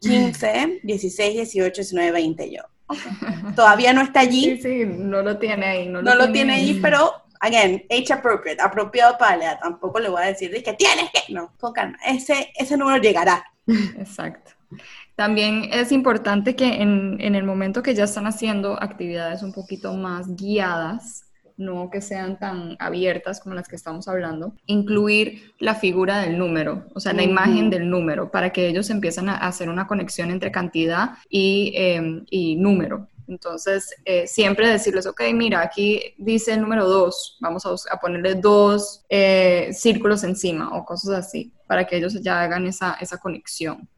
15, 0.00 0.80
16, 0.82 1.34
18, 1.34 1.82
19, 1.82 2.12
20. 2.12 2.50
Yo, 2.50 2.62
todavía 3.56 3.92
no 3.92 4.02
está 4.02 4.20
allí. 4.20 4.56
Sí, 4.56 4.62
sí, 4.62 4.84
no 4.86 5.22
lo 5.22 5.38
tiene 5.38 5.66
ahí. 5.66 5.88
No, 5.88 6.02
lo, 6.02 6.30
tiene, 6.32 6.54
ahí, 6.54 6.78
pero, 6.82 7.12
again, 7.40 7.84
age 7.90 8.12
appropriate, 8.12 8.60
apropiado 8.60 9.16
para 9.18 9.36
la 9.36 9.44
edad. 9.44 9.60
Tampoco 9.62 9.98
le 10.00 10.08
voy 10.08 10.22
a 10.22 10.26
decir, 10.26 10.50
que 10.62 10.72
tienes 10.74 11.10
que, 11.10 11.32
no, 11.32 11.52
con 11.58 11.72
calma. 11.72 11.98
Ese, 12.06 12.52
ese 12.56 12.76
número 12.76 13.02
llegará. 13.02 13.44
Exacto. 13.98 14.52
También 15.16 15.68
es 15.72 15.92
importante 15.92 16.56
que 16.56 16.82
en, 16.82 17.18
en, 17.20 17.34
el 17.34 17.44
momento 17.44 17.82
que 17.82 17.94
ya 17.94 18.04
están 18.04 18.26
haciendo 18.26 18.82
actividades 18.82 19.42
un 19.42 19.52
poquito 19.52 19.94
más 19.94 20.34
guiadas, 20.34 21.24
no 21.56 21.90
que 21.90 22.00
sean 22.00 22.38
tan 22.38 22.76
abiertas 22.78 23.40
como 23.40 23.54
las 23.54 23.68
que 23.68 23.76
estamos 23.76 24.08
hablando, 24.08 24.54
incluir 24.66 25.54
la 25.58 25.74
figura 25.74 26.18
del 26.18 26.38
número, 26.38 26.86
o 26.94 27.00
sea, 27.00 27.12
la 27.12 27.22
imagen 27.22 27.70
del 27.70 27.88
número, 27.88 28.30
para 28.30 28.50
que 28.50 28.68
ellos 28.68 28.90
empiecen 28.90 29.28
a 29.28 29.36
hacer 29.36 29.68
una 29.68 29.86
conexión 29.86 30.30
entre 30.30 30.50
cantidad 30.50 31.10
y, 31.28 31.72
em, 31.76 32.24
y 32.30 32.56
número. 32.56 33.08
Entonces, 33.26 33.94
eh, 34.04 34.26
siempre 34.26 34.68
decirles, 34.68 35.06
ok, 35.06 35.22
mira, 35.32 35.62
aquí 35.62 36.14
dice 36.18 36.52
el 36.52 36.60
número 36.60 36.86
2, 36.86 37.38
vamos 37.40 37.64
a, 37.90 37.96
ponerle 37.98 38.34
dos 38.34 39.02
eh, 39.08 39.70
círculos 39.72 40.24
encima 40.24 40.76
o 40.76 40.84
cosas 40.84 41.26
así, 41.26 41.52
para 41.66 41.86
que 41.86 41.96
ellos 41.96 42.20
ya 42.20 42.42
hagan 42.42 42.66
esa, 42.66 42.96
esa 43.00 43.16
conexión. 43.16 43.88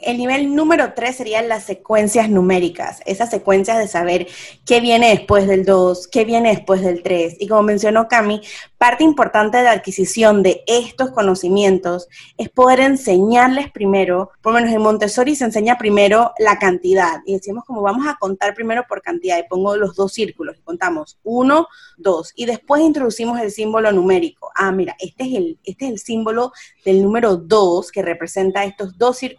El 0.00 0.18
nivel 0.18 0.54
número 0.54 0.92
tres 0.94 1.16
serían 1.16 1.48
las 1.48 1.64
secuencias 1.64 2.30
numéricas, 2.30 3.00
esas 3.06 3.30
secuencias 3.30 3.78
de 3.78 3.88
saber 3.88 4.28
qué 4.64 4.80
viene 4.80 5.10
después 5.10 5.48
del 5.48 5.64
2, 5.64 6.08
qué 6.08 6.24
viene 6.24 6.50
después 6.50 6.80
del 6.80 7.02
3. 7.02 7.36
Y 7.40 7.48
como 7.48 7.62
mencionó 7.62 8.06
Cami, 8.08 8.40
parte 8.78 9.04
importante 9.04 9.58
de 9.58 9.64
la 9.64 9.72
adquisición 9.72 10.42
de 10.42 10.62
estos 10.66 11.10
conocimientos 11.10 12.08
es 12.36 12.48
poder 12.48 12.80
enseñarles 12.80 13.70
primero, 13.70 14.30
por 14.40 14.52
lo 14.52 14.60
menos 14.60 14.74
en 14.74 14.82
Montessori 14.82 15.34
se 15.36 15.44
enseña 15.44 15.78
primero 15.78 16.32
la 16.38 16.58
cantidad. 16.58 17.20
Y 17.26 17.34
decimos 17.34 17.64
como 17.64 17.82
vamos 17.82 18.06
a 18.06 18.16
contar 18.16 18.54
primero 18.54 18.84
por 18.88 19.02
cantidad 19.02 19.38
y 19.38 19.48
pongo 19.48 19.76
los 19.76 19.96
dos 19.96 20.12
círculos 20.12 20.56
y 20.58 20.62
contamos 20.62 21.18
uno, 21.22 21.68
dos. 21.96 22.32
Y 22.36 22.46
después 22.46 22.82
introducimos 22.82 23.40
el 23.40 23.50
símbolo 23.50 23.92
numérico. 23.92 24.50
Ah, 24.54 24.72
mira, 24.72 24.96
este 24.98 25.24
es 25.24 25.34
el, 25.34 25.58
este 25.64 25.86
es 25.86 25.92
el 25.92 25.98
símbolo 25.98 26.52
del 26.84 27.02
número 27.02 27.36
2 27.36 27.90
que 27.90 28.02
representa 28.02 28.64
estos 28.64 28.96
dos 28.96 29.18
círculos 29.18 29.38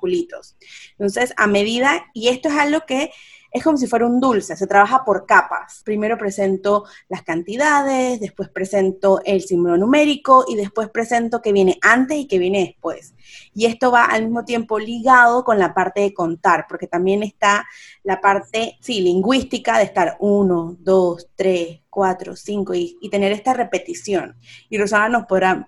entonces, 0.98 1.34
a 1.38 1.48
medida, 1.48 2.05
y 2.13 2.29
esto 2.29 2.50
es 2.50 2.55
algo 2.55 2.86
que 2.86 3.12
es 3.51 3.63
como 3.63 3.77
si 3.77 3.87
fuera 3.87 4.05
un 4.05 4.19
dulce, 4.19 4.55
se 4.55 4.67
trabaja 4.67 5.03
por 5.03 5.25
capas. 5.25 5.81
Primero 5.83 6.17
presento 6.17 6.85
las 7.07 7.23
cantidades, 7.23 8.19
después 8.19 8.49
presento 8.49 9.21
el 9.25 9.41
símbolo 9.41 9.77
numérico 9.77 10.45
y 10.47 10.55
después 10.55 10.89
presento 10.89 11.41
que 11.41 11.51
viene 11.51 11.77
antes 11.81 12.17
y 12.17 12.27
que 12.27 12.39
viene 12.39 12.65
después. 12.65 13.15
Y 13.53 13.65
esto 13.65 13.91
va 13.91 14.05
al 14.05 14.23
mismo 14.23 14.45
tiempo 14.45 14.79
ligado 14.79 15.43
con 15.43 15.59
la 15.59 15.73
parte 15.73 16.01
de 16.01 16.13
contar, 16.13 16.65
porque 16.67 16.87
también 16.87 17.23
está 17.23 17.67
la 18.03 18.21
parte, 18.21 18.77
sí, 18.81 19.01
lingüística 19.01 19.77
de 19.77 19.83
estar 19.85 20.17
uno, 20.19 20.75
dos, 20.79 21.29
tres, 21.35 21.81
cuatro, 21.89 22.35
cinco 22.35 22.73
y, 22.73 22.97
y 23.01 23.09
tener 23.09 23.31
esta 23.31 23.53
repetición. 23.53 24.37
Y 24.69 24.77
Rosana 24.77 25.09
nos 25.09 25.25
podrá 25.25 25.65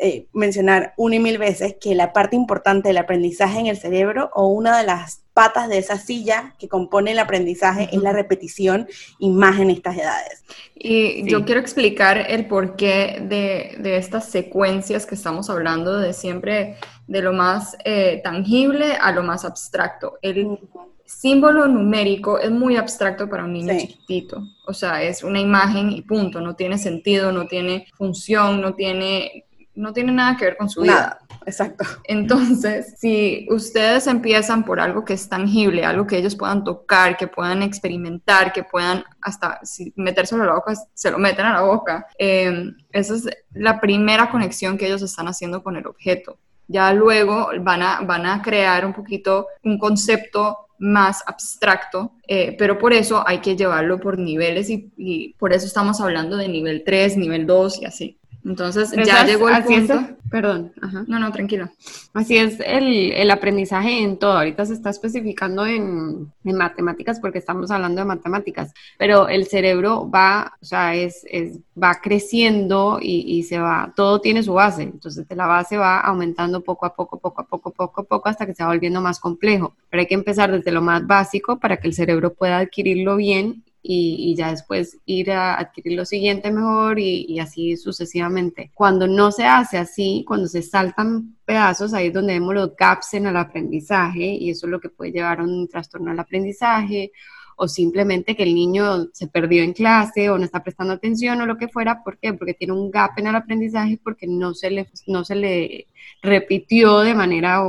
eh, 0.00 0.26
mencionar 0.32 0.92
una 0.96 1.16
y 1.16 1.20
mil 1.20 1.38
veces 1.38 1.76
que 1.80 1.94
la 1.94 2.12
parte 2.12 2.34
importante 2.34 2.88
del 2.88 2.98
aprendizaje 2.98 3.60
en 3.60 3.66
el 3.66 3.76
cerebro 3.76 4.28
o 4.34 4.48
una 4.48 4.76
de 4.76 4.84
las 4.84 5.23
patas 5.34 5.68
de 5.68 5.78
esa 5.78 5.98
silla 5.98 6.54
que 6.58 6.68
compone 6.68 7.10
el 7.10 7.18
aprendizaje 7.18 7.88
es 7.92 8.00
la 8.00 8.12
repetición 8.12 8.86
y 9.18 9.28
más 9.30 9.58
en 9.58 9.70
estas 9.70 9.96
edades. 9.96 10.44
Y 10.76 11.28
yo 11.28 11.44
quiero 11.44 11.60
explicar 11.60 12.18
el 12.30 12.46
porqué 12.46 13.18
de, 13.20 13.76
de, 13.78 13.96
estas 13.96 14.30
secuencias 14.30 15.06
que 15.06 15.16
estamos 15.16 15.50
hablando, 15.50 15.98
de 15.98 16.12
siempre 16.12 16.76
de 17.06 17.20
lo 17.20 17.32
más 17.32 17.76
eh, 17.84 18.20
tangible 18.22 18.94
a 18.94 19.12
lo 19.12 19.22
más 19.22 19.44
abstracto. 19.44 20.18
El 20.22 20.58
símbolo 21.04 21.66
numérico 21.66 22.38
es 22.38 22.50
muy 22.50 22.76
abstracto 22.76 23.28
para 23.28 23.44
un 23.44 23.52
niño 23.52 23.76
chiquitito. 23.78 24.42
O 24.66 24.72
sea, 24.72 25.02
es 25.02 25.24
una 25.24 25.40
imagen 25.40 25.90
y 25.90 26.02
punto, 26.02 26.40
no 26.40 26.54
tiene 26.54 26.78
sentido, 26.78 27.32
no 27.32 27.46
tiene 27.46 27.86
función, 27.96 28.60
no 28.60 28.74
tiene 28.74 29.46
no 29.76 29.92
tiene 29.92 30.12
nada 30.12 30.36
que 30.36 30.44
ver 30.44 30.56
con 30.56 30.68
su 30.68 30.82
vida. 30.82 31.18
Exacto. 31.46 31.84
Entonces, 32.04 32.94
si 32.98 33.46
ustedes 33.50 34.06
empiezan 34.06 34.64
por 34.64 34.80
algo 34.80 35.04
que 35.04 35.14
es 35.14 35.28
tangible, 35.28 35.84
algo 35.84 36.06
que 36.06 36.18
ellos 36.18 36.36
puedan 36.36 36.64
tocar, 36.64 37.16
que 37.16 37.26
puedan 37.26 37.62
experimentar, 37.62 38.52
que 38.52 38.64
puedan 38.64 39.04
hasta 39.20 39.60
si 39.64 39.92
metérselo 39.96 40.42
a 40.42 40.46
la 40.46 40.54
boca, 40.54 40.74
se 40.94 41.10
lo 41.10 41.18
meten 41.18 41.46
a 41.46 41.54
la 41.54 41.62
boca, 41.62 42.06
eh, 42.18 42.72
esa 42.90 43.14
es 43.14 43.28
la 43.52 43.80
primera 43.80 44.30
conexión 44.30 44.78
que 44.78 44.86
ellos 44.86 45.02
están 45.02 45.28
haciendo 45.28 45.62
con 45.62 45.76
el 45.76 45.86
objeto. 45.86 46.38
Ya 46.66 46.92
luego 46.92 47.50
van 47.60 47.82
a, 47.82 48.00
van 48.00 48.26
a 48.26 48.40
crear 48.40 48.86
un 48.86 48.94
poquito 48.94 49.48
un 49.62 49.78
concepto 49.78 50.58
más 50.78 51.22
abstracto, 51.26 52.12
eh, 52.26 52.56
pero 52.58 52.78
por 52.78 52.92
eso 52.92 53.22
hay 53.26 53.38
que 53.38 53.56
llevarlo 53.56 54.00
por 54.00 54.18
niveles 54.18 54.70
y, 54.70 54.92
y 54.96 55.34
por 55.34 55.52
eso 55.52 55.66
estamos 55.66 56.00
hablando 56.00 56.36
de 56.36 56.48
nivel 56.48 56.82
3, 56.84 57.16
nivel 57.16 57.46
2 57.46 57.82
y 57.82 57.84
así. 57.84 58.18
Entonces 58.44 58.92
ya 59.06 59.24
llegó 59.24 59.48
el 59.48 59.64
punto. 59.64 60.06
perdón, 60.30 60.72
No, 61.06 61.18
no, 61.18 61.32
tranquilo. 61.32 61.70
Así 62.12 62.36
es 62.36 62.58
el, 62.60 63.30
aprendizaje 63.30 64.02
en 64.02 64.18
todo. 64.18 64.32
Ahorita 64.32 64.66
se 64.66 64.74
está 64.74 64.90
especificando 64.90 65.64
en, 65.64 66.30
matemáticas 66.42 67.20
porque 67.20 67.38
estamos 67.38 67.70
hablando 67.70 68.02
de 68.02 68.06
matemáticas, 68.06 68.72
pero 68.98 69.28
el 69.28 69.46
cerebro 69.46 70.10
va, 70.10 70.52
o 70.60 70.64
sea, 70.64 70.94
es, 70.94 71.24
va 71.80 72.00
creciendo 72.02 72.98
y, 73.00 73.42
se 73.44 73.58
va, 73.58 73.92
todo 73.96 74.20
tiene 74.20 74.42
su 74.42 74.52
base. 74.52 74.82
Entonces 74.82 75.26
la 75.30 75.46
base 75.46 75.78
va 75.78 76.00
aumentando 76.00 76.62
poco 76.62 76.84
a 76.84 76.94
poco, 76.94 77.18
poco 77.18 77.40
a 77.40 77.46
poco, 77.46 77.70
poco 77.70 78.00
a 78.02 78.04
poco, 78.04 78.28
hasta 78.28 78.44
que 78.44 78.54
se 78.54 78.62
va 78.62 78.68
volviendo 78.68 79.00
más 79.00 79.20
complejo. 79.20 79.74
Pero 79.88 80.02
hay 80.02 80.06
que 80.06 80.14
empezar 80.14 80.52
desde 80.52 80.70
lo 80.70 80.82
más 80.82 81.06
básico 81.06 81.58
para 81.58 81.78
que 81.78 81.88
el 81.88 81.94
cerebro 81.94 82.34
pueda 82.34 82.58
adquirirlo 82.58 83.16
bien 83.16 83.64
y, 83.86 84.34
ya 84.34 84.50
después 84.50 84.98
ir 85.04 85.30
a 85.30 85.58
adquirir 85.60 85.98
lo 85.98 86.06
siguiente 86.06 86.50
mejor 86.50 86.98
y, 86.98 87.38
así 87.38 87.76
sucesivamente. 87.76 88.70
Cuando 88.72 89.06
no 89.06 89.30
se 89.30 89.44
hace 89.44 89.76
así, 89.76 90.24
cuando 90.26 90.46
se 90.46 90.62
saltan 90.62 91.36
pedazos, 91.44 91.92
ahí 91.92 92.06
es 92.06 92.14
donde 92.14 92.32
vemos 92.32 92.54
los 92.54 92.74
gaps 92.76 93.12
en 93.12 93.26
el 93.26 93.36
aprendizaje 93.36 94.24
y 94.24 94.48
eso 94.48 94.66
es 94.66 94.70
lo 94.70 94.80
que 94.80 94.88
puede 94.88 95.12
llevar 95.12 95.40
a 95.40 95.44
un 95.44 95.68
trastorno 95.68 96.10
al 96.10 96.18
aprendizaje 96.18 97.12
o 97.56 97.68
simplemente 97.68 98.34
que 98.34 98.44
el 98.44 98.54
niño 98.54 99.10
se 99.12 99.28
perdió 99.28 99.62
en 99.62 99.74
clase 99.74 100.30
o 100.30 100.38
no 100.38 100.44
está 100.44 100.62
prestando 100.62 100.94
atención 100.94 101.42
o 101.42 101.46
lo 101.46 101.58
que 101.58 101.68
fuera. 101.68 102.02
¿Por 102.02 102.18
qué? 102.18 102.32
Porque 102.32 102.54
tiene 102.54 102.72
un 102.72 102.90
gap 102.90 103.18
en 103.18 103.26
el 103.26 103.36
aprendizaje 103.36 104.00
porque 104.02 104.26
no 104.26 104.54
se 104.54 104.70
le, 104.70 104.88
no 105.08 105.24
se 105.24 105.34
le 105.34 105.88
repitió 106.22 107.00
de 107.00 107.14
manera 107.14 107.60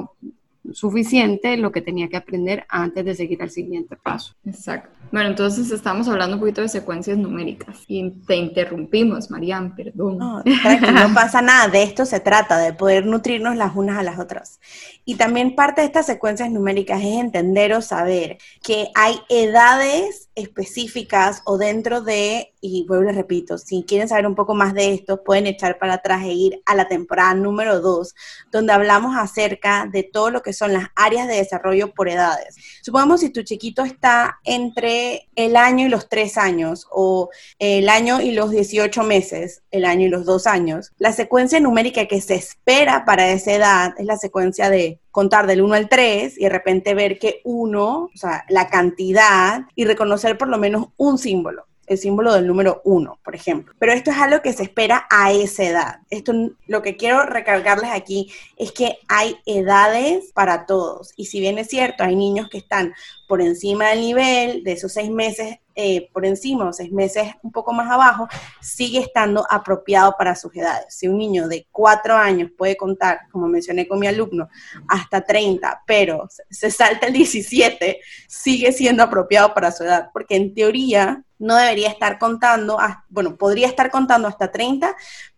suficiente 0.74 1.57
lo 1.57 1.72
que 1.72 1.81
tenía 1.81 2.07
que 2.10 2.17
aprender 2.17 2.65
antes 2.69 3.05
de 3.05 3.15
seguir 3.15 3.41
al 3.41 3.50
siguiente 3.50 3.95
paso. 3.95 4.34
Exacto. 4.45 4.89
Bueno, 5.12 5.29
entonces 5.29 5.72
estamos 5.72 6.07
hablando 6.07 6.36
un 6.36 6.39
poquito 6.39 6.62
de 6.62 6.69
secuencias 6.69 7.17
numéricas 7.17 7.84
y 7.88 8.10
te 8.25 8.36
interrumpimos, 8.36 9.29
Marian, 9.29 9.75
perdón. 9.75 10.17
No, 10.17 10.43
no 10.43 10.43
pasa 11.13 11.41
nada, 11.41 11.67
de 11.67 11.84
esto 11.84 12.05
se 12.05 12.19
trata, 12.19 12.57
de 12.57 12.74
poder 12.74 13.05
nutrirnos 13.05 13.55
las 13.55 13.75
unas 13.75 13.98
a 13.98 14.03
las 14.03 14.19
otras. 14.19 14.60
Y 15.05 15.15
también 15.15 15.55
parte 15.55 15.81
de 15.81 15.88
estas 15.88 16.05
secuencias 16.05 16.50
numéricas 16.51 17.00
es 17.00 17.19
entender 17.19 17.74
o 17.74 17.81
saber 17.81 18.38
que 18.63 18.89
hay 18.95 19.19
edades 19.29 20.25
específicas 20.36 21.42
o 21.46 21.58
dentro 21.58 22.01
de, 22.01 22.54
y 22.62 22.86
vuelvo 22.86 23.10
y 23.10 23.13
repito, 23.13 23.58
si 23.58 23.84
quieren 23.84 24.10
saber 24.10 24.27
un 24.27 24.36
poco 24.36 24.54
más 24.54 24.74
de 24.74 24.94
esto, 24.94 25.24
pueden 25.24 25.48
echar 25.48 25.80
para 25.80 25.94
atrás 25.94 26.24
e 26.24 26.34
ir 26.34 26.62
a 26.65 26.75
la 26.75 26.88
temporada 26.88 27.34
número 27.34 27.80
2, 27.80 28.13
donde 28.51 28.74
hablamos 28.74 29.15
acerca 29.18 29.89
de 29.92 30.04
todo 30.04 30.32
lo 30.32 30.42
que 30.42 30.54
son 30.54 30.74
las 30.74 30.88
áreas 30.96 31.27
de 31.27 31.36
desarrollo 31.36 31.94
por 31.94 32.10
edades. 32.10 32.56
Supongamos 32.82 33.22
si 33.22 33.30
tu 33.30 33.44
chiquito 33.44 33.84
está 33.84 34.39
entre 34.44 35.30
el 35.36 35.56
año 35.56 35.86
y 35.86 35.89
los 35.89 36.10
3 36.10 36.38
años 36.38 36.88
o 36.92 37.30
el 37.58 37.88
año 37.88 38.22
y 38.22 38.32
los 38.32 38.51
18 38.51 39.04
meses, 39.04 39.63
el 39.72 39.86
año 39.86 40.08
y 40.08 40.10
los 40.10 40.25
2 40.25 40.48
años, 40.48 40.92
la 40.98 41.13
secuencia 41.13 41.60
numérica 41.60 42.08
que 42.08 42.20
se 42.20 42.36
espera 42.36 43.06
para 43.06 43.30
esa 43.30 43.54
edad 43.54 43.94
es 43.98 44.06
la 44.06 44.18
secuencia 44.18 44.70
de 44.70 45.00
contar 45.15 45.48
del 45.48 45.62
1 45.62 45.75
al 45.75 45.88
3 45.88 46.38
y 46.38 46.43
de 46.43 46.50
repente 46.50 46.93
ver 46.93 47.17
que 47.17 47.39
1, 47.45 47.81
o 47.81 48.10
sea, 48.15 48.43
la 48.50 48.67
cantidad 48.67 49.62
y 49.74 49.86
reconocer 49.86 50.38
por 50.38 50.50
lo 50.50 50.57
menos 50.57 50.88
un 50.98 51.17
símbolo 51.17 51.67
el 51.88 51.98
símbolo 51.98 52.34
del 52.34 52.48
número 52.48 52.82
1, 52.84 53.20
por 53.24 53.36
ejemplo. 53.36 53.74
Pero 53.80 53.94
esto 53.94 54.12
es 54.12 54.18
algo 54.18 54.42
que 54.42 54.54
se 54.54 54.63
espera 54.63 55.08
a 55.10 55.32
esa 55.32 55.63
edad. 55.63 56.00
Esto 56.10 56.34
lo 56.68 56.82
que 56.82 56.98
quiero 56.98 57.24
recargarles 57.24 57.92
aquí 57.92 58.32
es 58.58 58.72
que 58.72 58.98
hay 59.08 59.38
edades 59.46 60.32
para 60.34 60.65
todos. 60.65 61.13
Y 61.15 61.25
si 61.25 61.39
bien 61.39 61.58
es 61.58 61.68
cierto, 61.68 62.04
hay 62.04 62.15
niños 62.15 62.50
que 62.50 62.58
están 62.58 62.94
por 63.27 63.42
encima 63.42 63.89
del 63.89 64.01
nivel 64.01 64.63
de 64.63 64.74
esos 64.74 64.94
seis 64.94 65.10
meses 65.10 65.60
eh, 65.77 66.10
por 66.13 66.25
encima 66.25 66.70
o 66.70 66.72
seis 66.72 66.89
meses 66.89 67.34
un 67.44 67.51
poco 67.51 67.74
más 67.74 67.92
abajo, 67.92 68.30
sigue 68.62 69.00
estando 69.00 69.46
apropiado 69.50 70.15
para 70.18 70.34
sus 70.34 70.56
edades. 70.56 70.86
Si 70.96 71.06
un 71.06 71.18
niño 71.18 71.50
de 71.50 71.68
cuatro 71.70 72.15
años 72.15 72.50
puede 72.58 72.77
contar, 72.77 73.20
como 73.30 73.50
mencioné 73.50 73.86
con 73.86 74.00
mi 74.00 74.08
alumno, 74.08 74.48
hasta 74.88 75.25
30, 75.25 75.84
pero 75.86 76.30
se 76.50 76.72
salta 76.72 77.08
el 77.08 77.13
17, 77.13 78.00
sigue 78.25 78.72
siendo 78.72 79.04
apropiado 79.04 79.54
para 79.54 79.70
su 79.74 79.84
edad, 79.84 80.12
porque 80.13 80.38
en 80.38 80.54
teoría 80.54 81.25
no 81.39 81.56
debería 81.56 81.89
estar 81.89 82.18
contando, 82.20 82.77
bueno, 83.10 83.36
podría 83.38 83.68
estar 83.68 83.92
contando 83.92 84.27
hasta 84.27 84.51
30, 84.51 84.96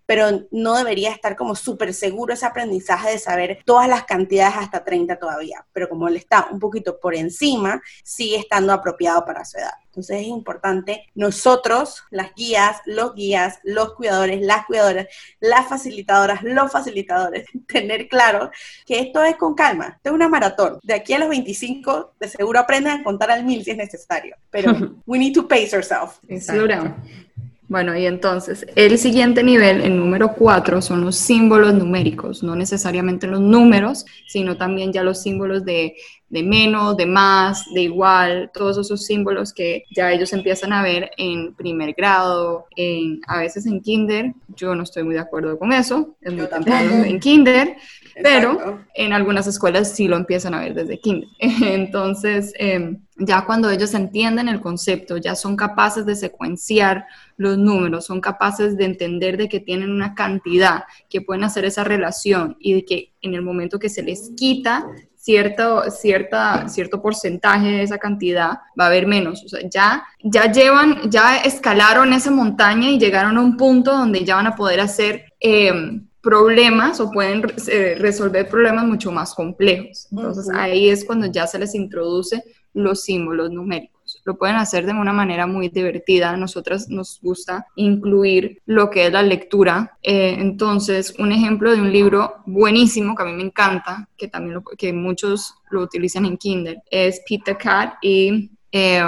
pero 0.07 0.47
no 0.51 0.75
debería 0.75 1.11
estar 1.11 1.35
como 1.35 1.53
súper 1.53 1.93
seguro 1.93 2.33
ese 2.33 2.47
aprendizaje 2.47 3.11
de 3.11 3.19
saber 3.19 3.59
todas 3.65 3.87
las 3.87 4.05
cantidades 4.05 4.55
hasta 4.57 4.83
30 4.83 5.19
todavía, 5.19 5.63
pero 5.73 5.87
como 5.89 6.07
él 6.07 6.15
está 6.15 6.47
un 6.49 6.59
poquito 6.59 6.99
por 6.99 7.13
encima, 7.13 7.81
sigue 8.03 8.37
estando 8.37 8.73
apropiado 8.73 9.23
para 9.25 9.45
su 9.45 9.57
edad. 9.57 9.73
Entonces 9.97 10.21
es 10.21 10.27
importante 10.27 11.09
nosotros, 11.15 12.03
las 12.09 12.33
guías, 12.35 12.77
los 12.85 13.15
guías, 13.15 13.59
los 13.63 13.95
cuidadores, 13.95 14.41
las 14.41 14.65
cuidadoras, 14.65 15.07
las 15.39 15.67
facilitadoras, 15.67 16.43
los 16.43 16.71
facilitadores, 16.71 17.45
tener 17.67 18.07
claro 18.07 18.49
que 18.85 18.99
esto 18.99 19.23
es 19.23 19.35
con 19.35 19.55
calma, 19.55 19.95
esto 19.97 20.09
es 20.09 20.13
una 20.13 20.29
maratón. 20.29 20.79
De 20.83 20.93
aquí 20.93 21.13
a 21.13 21.19
los 21.19 21.29
25, 21.29 22.13
de 22.19 22.29
seguro 22.29 22.59
aprendan 22.59 23.01
a 23.01 23.03
contar 23.03 23.31
al 23.31 23.43
mil 23.43 23.63
si 23.63 23.71
es 23.71 23.77
necesario, 23.77 24.37
pero 24.49 24.71
we 25.05 25.19
need 25.19 25.33
to 25.33 25.47
pace 25.47 25.75
ourselves. 25.75 26.19
Bueno, 27.69 27.97
y 27.97 28.05
entonces 28.05 28.65
el 28.75 28.97
siguiente 28.97 29.43
nivel, 29.43 29.81
el 29.81 29.97
número 29.97 30.33
cuatro, 30.33 30.81
son 30.81 31.03
los 31.03 31.17
símbolos 31.17 31.73
numéricos, 31.73 32.41
no 32.41 32.55
necesariamente 32.55 33.27
los 33.27 33.41
números, 33.41 34.05
sino 34.25 34.55
también 34.55 34.93
ya 34.93 35.03
los 35.03 35.21
símbolos 35.21 35.65
de, 35.65 35.97
de, 36.29 36.43
menos, 36.43 36.95
de 36.95 37.05
más, 37.05 37.65
de 37.73 37.81
igual, 37.81 38.51
todos 38.53 38.77
esos 38.77 39.05
símbolos 39.05 39.51
que 39.51 39.83
ya 39.93 40.13
ellos 40.13 40.31
empiezan 40.31 40.71
a 40.71 40.81
ver 40.81 41.11
en 41.17 41.55
primer 41.55 41.93
grado, 41.93 42.67
en, 42.77 43.19
a 43.27 43.39
veces 43.39 43.65
en 43.65 43.81
kinder. 43.81 44.33
Yo 44.55 44.73
no 44.73 44.83
estoy 44.83 45.03
muy 45.03 45.15
de 45.15 45.21
acuerdo 45.21 45.59
con 45.59 45.73
eso, 45.73 46.15
es 46.21 46.31
muy 46.31 46.47
temprano 46.47 47.03
en 47.03 47.19
kinder, 47.19 47.75
pero 48.23 48.79
en 48.93 49.11
algunas 49.11 49.45
escuelas 49.45 49.91
sí 49.91 50.07
lo 50.07 50.15
empiezan 50.15 50.53
a 50.53 50.61
ver 50.61 50.73
desde 50.73 51.01
kinder. 51.01 51.27
Entonces, 51.39 52.53
em, 52.57 53.01
ya 53.17 53.45
cuando 53.45 53.69
ellos 53.69 53.93
entienden 53.93 54.47
el 54.47 54.61
concepto, 54.61 55.17
ya 55.17 55.35
son 55.35 55.57
capaces 55.57 56.05
de 56.05 56.15
secuenciar 56.15 57.05
los 57.37 57.57
números, 57.57 58.05
son 58.05 58.19
capaces 58.19 58.75
de 58.75 58.85
entender 58.85 59.37
de 59.37 59.47
que 59.47 59.59
tienen 59.59 59.91
una 59.91 60.15
cantidad, 60.15 60.83
que 61.09 61.21
pueden 61.21 61.43
hacer 61.43 61.65
esa 61.65 61.83
relación 61.83 62.57
y 62.59 62.73
de 62.73 62.85
que 62.85 63.13
en 63.21 63.35
el 63.35 63.41
momento 63.41 63.79
que 63.79 63.89
se 63.89 64.03
les 64.03 64.31
quita 64.35 64.87
cierto, 65.27 65.83
cierta, 65.91 66.69
cierto 66.69 67.01
porcentaje 67.01 67.67
de 67.67 67.83
esa 67.83 67.97
cantidad, 67.97 68.59
va 68.79 68.85
a 68.85 68.87
haber 68.87 69.07
menos. 69.07 69.43
O 69.43 69.49
sea, 69.49 69.59
ya, 69.69 70.05
ya 70.23 70.49
llevan, 70.49 71.11
ya 71.11 71.37
escalaron 71.37 72.13
esa 72.13 72.31
montaña 72.31 72.89
y 72.89 72.97
llegaron 72.97 73.37
a 73.37 73.41
un 73.41 73.57
punto 73.57 73.91
donde 73.91 74.23
ya 74.23 74.35
van 74.35 74.47
a 74.47 74.55
poder 74.55 74.79
hacer 74.79 75.25
em, 75.41 76.07
problemas 76.21 77.01
o 77.01 77.11
pueden 77.11 77.43
eh, 77.67 77.95
resolver 77.99 78.47
problemas 78.47 78.85
mucho 78.85 79.11
más 79.11 79.33
complejos. 79.33 80.07
Entonces 80.11 80.49
ahí 80.53 80.89
es 80.89 81.03
cuando 81.03 81.27
ya 81.27 81.45
se 81.45 81.59
les 81.59 81.75
introduce 81.75 82.41
los 82.73 83.01
símbolos 83.01 83.51
numéricos. 83.51 83.96
Lo 84.27 84.37
pueden 84.37 84.57
hacer 84.57 84.85
de 84.85 84.91
una 84.91 85.13
manera 85.13 85.47
muy 85.47 85.69
divertida. 85.69 86.31
A 86.31 86.35
nosotras 86.35 86.89
nos 86.89 87.21
gusta 87.21 87.65
incluir 87.77 88.61
lo 88.65 88.89
que 88.89 89.05
es 89.05 89.13
la 89.13 89.23
lectura. 89.23 89.97
Eh, 90.03 90.35
entonces, 90.37 91.15
un 91.17 91.31
ejemplo 91.31 91.71
de 91.71 91.79
un 91.79 91.93
libro 91.93 92.43
buenísimo 92.45 93.15
que 93.15 93.23
a 93.23 93.25
mí 93.25 93.31
me 93.31 93.43
encanta, 93.43 94.09
que 94.17 94.27
también 94.27 94.61
que 94.77 94.91
muchos 94.91 95.55
lo 95.69 95.79
utilizan 95.79 96.25
en 96.25 96.35
Kindle, 96.35 96.83
es 96.91 97.21
Peter 97.25 97.57
Cat 97.57 97.93
y 98.01 98.51
eh, 98.69 99.01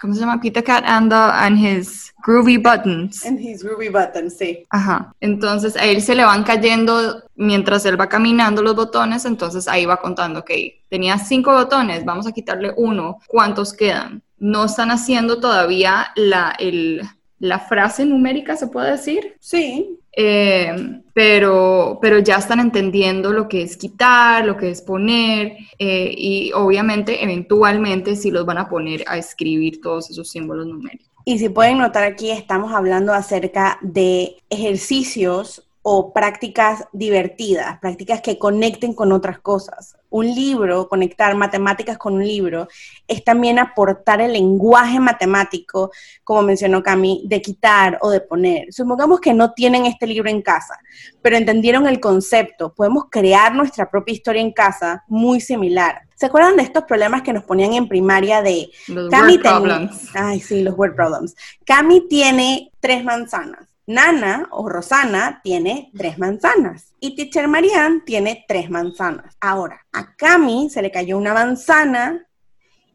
¿cómo 0.00 0.14
se 0.14 0.20
llama? 0.20 0.40
Peter 0.40 0.62
Cat 0.62 0.84
and, 0.86 1.12
and 1.12 1.58
his 1.58 2.12
groovy 2.26 2.60
buttons. 2.60 3.24
And 3.24 3.38
his 3.38 3.64
groovy 3.64 3.88
buttons, 3.88 4.36
sí. 4.36 4.64
Ajá. 4.70 5.14
Entonces 5.20 5.76
a 5.76 5.84
él 5.84 6.02
se 6.02 6.14
le 6.14 6.24
van 6.24 6.44
cayendo 6.44 7.22
mientras 7.36 7.84
él 7.86 8.00
va 8.00 8.08
caminando 8.08 8.62
los 8.62 8.74
botones, 8.74 9.24
entonces 9.24 9.68
ahí 9.68 9.86
va 9.86 9.98
contando, 9.98 10.40
ok, 10.40 10.50
tenía 10.88 11.18
cinco 11.18 11.52
botones, 11.52 12.04
vamos 12.04 12.26
a 12.26 12.32
quitarle 12.32 12.72
uno, 12.76 13.18
¿cuántos 13.26 13.72
quedan? 13.72 14.22
No 14.38 14.64
están 14.64 14.90
haciendo 14.90 15.40
todavía 15.40 16.08
la, 16.16 16.54
el, 16.58 17.02
la 17.38 17.58
frase 17.58 18.04
numérica, 18.04 18.56
¿se 18.56 18.68
puede 18.68 18.92
decir? 18.92 19.36
Sí. 19.40 19.98
Eh, 20.12 21.02
pero, 21.12 21.98
pero 22.00 22.18
ya 22.18 22.36
están 22.36 22.60
entendiendo 22.60 23.32
lo 23.32 23.48
que 23.48 23.62
es 23.62 23.76
quitar, 23.76 24.46
lo 24.46 24.56
que 24.56 24.70
es 24.70 24.80
poner, 24.80 25.58
eh, 25.78 26.14
y 26.16 26.52
obviamente 26.52 27.22
eventualmente 27.22 28.16
sí 28.16 28.30
los 28.30 28.46
van 28.46 28.58
a 28.58 28.68
poner 28.68 29.04
a 29.06 29.18
escribir 29.18 29.80
todos 29.82 30.10
esos 30.10 30.30
símbolos 30.30 30.66
numéricos. 30.66 31.10
Y 31.26 31.38
si 31.38 31.48
pueden 31.48 31.78
notar 31.78 32.04
aquí, 32.04 32.30
estamos 32.30 32.72
hablando 32.72 33.12
acerca 33.12 33.78
de 33.82 34.36
ejercicios 34.48 35.68
o 35.82 36.12
prácticas 36.12 36.84
divertidas, 36.92 37.78
prácticas 37.80 38.20
que 38.20 38.38
conecten 38.38 38.94
con 38.94 39.12
otras 39.12 39.40
cosas. 39.40 39.95
Un 40.10 40.26
libro, 40.26 40.88
conectar 40.88 41.34
matemáticas 41.34 41.98
con 41.98 42.14
un 42.14 42.24
libro, 42.24 42.68
es 43.06 43.24
también 43.24 43.58
aportar 43.58 44.20
el 44.20 44.32
lenguaje 44.32 45.00
matemático, 45.00 45.90
como 46.24 46.42
mencionó 46.42 46.82
Cami, 46.82 47.24
de 47.26 47.42
quitar 47.42 47.98
o 48.00 48.10
de 48.10 48.20
poner. 48.20 48.72
Supongamos 48.72 49.20
que 49.20 49.34
no 49.34 49.52
tienen 49.52 49.86
este 49.86 50.06
libro 50.06 50.30
en 50.30 50.42
casa, 50.42 50.78
pero 51.22 51.36
entendieron 51.36 51.86
el 51.86 52.00
concepto. 52.00 52.72
Podemos 52.74 53.04
crear 53.10 53.54
nuestra 53.54 53.90
propia 53.90 54.14
historia 54.14 54.42
en 54.42 54.52
casa 54.52 55.04
muy 55.08 55.40
similar. 55.40 56.02
¿Se 56.14 56.26
acuerdan 56.26 56.56
de 56.56 56.62
estos 56.62 56.84
problemas 56.84 57.22
que 57.22 57.32
nos 57.32 57.44
ponían 57.44 57.74
en 57.74 57.88
primaria 57.88 58.40
de... 58.40 58.70
Los 58.88 59.12
word 59.12 59.42
problems. 59.42 60.08
Ay, 60.14 60.40
sí, 60.40 60.62
los 60.62 60.76
word 60.76 60.94
problems. 60.94 61.34
Cami 61.66 62.08
tiene 62.08 62.70
tres 62.80 63.04
manzanas. 63.04 63.75
Nana 63.86 64.48
o 64.50 64.68
Rosana 64.68 65.40
tiene 65.44 65.92
tres 65.96 66.18
manzanas 66.18 66.92
y 66.98 67.14
Teacher 67.14 67.46
Marianne 67.46 68.02
tiene 68.04 68.44
tres 68.48 68.68
manzanas. 68.68 69.36
Ahora, 69.40 69.86
a 69.92 70.16
Cami 70.16 70.68
se 70.70 70.82
le 70.82 70.90
cayó 70.90 71.16
una 71.16 71.32
manzana 71.32 72.26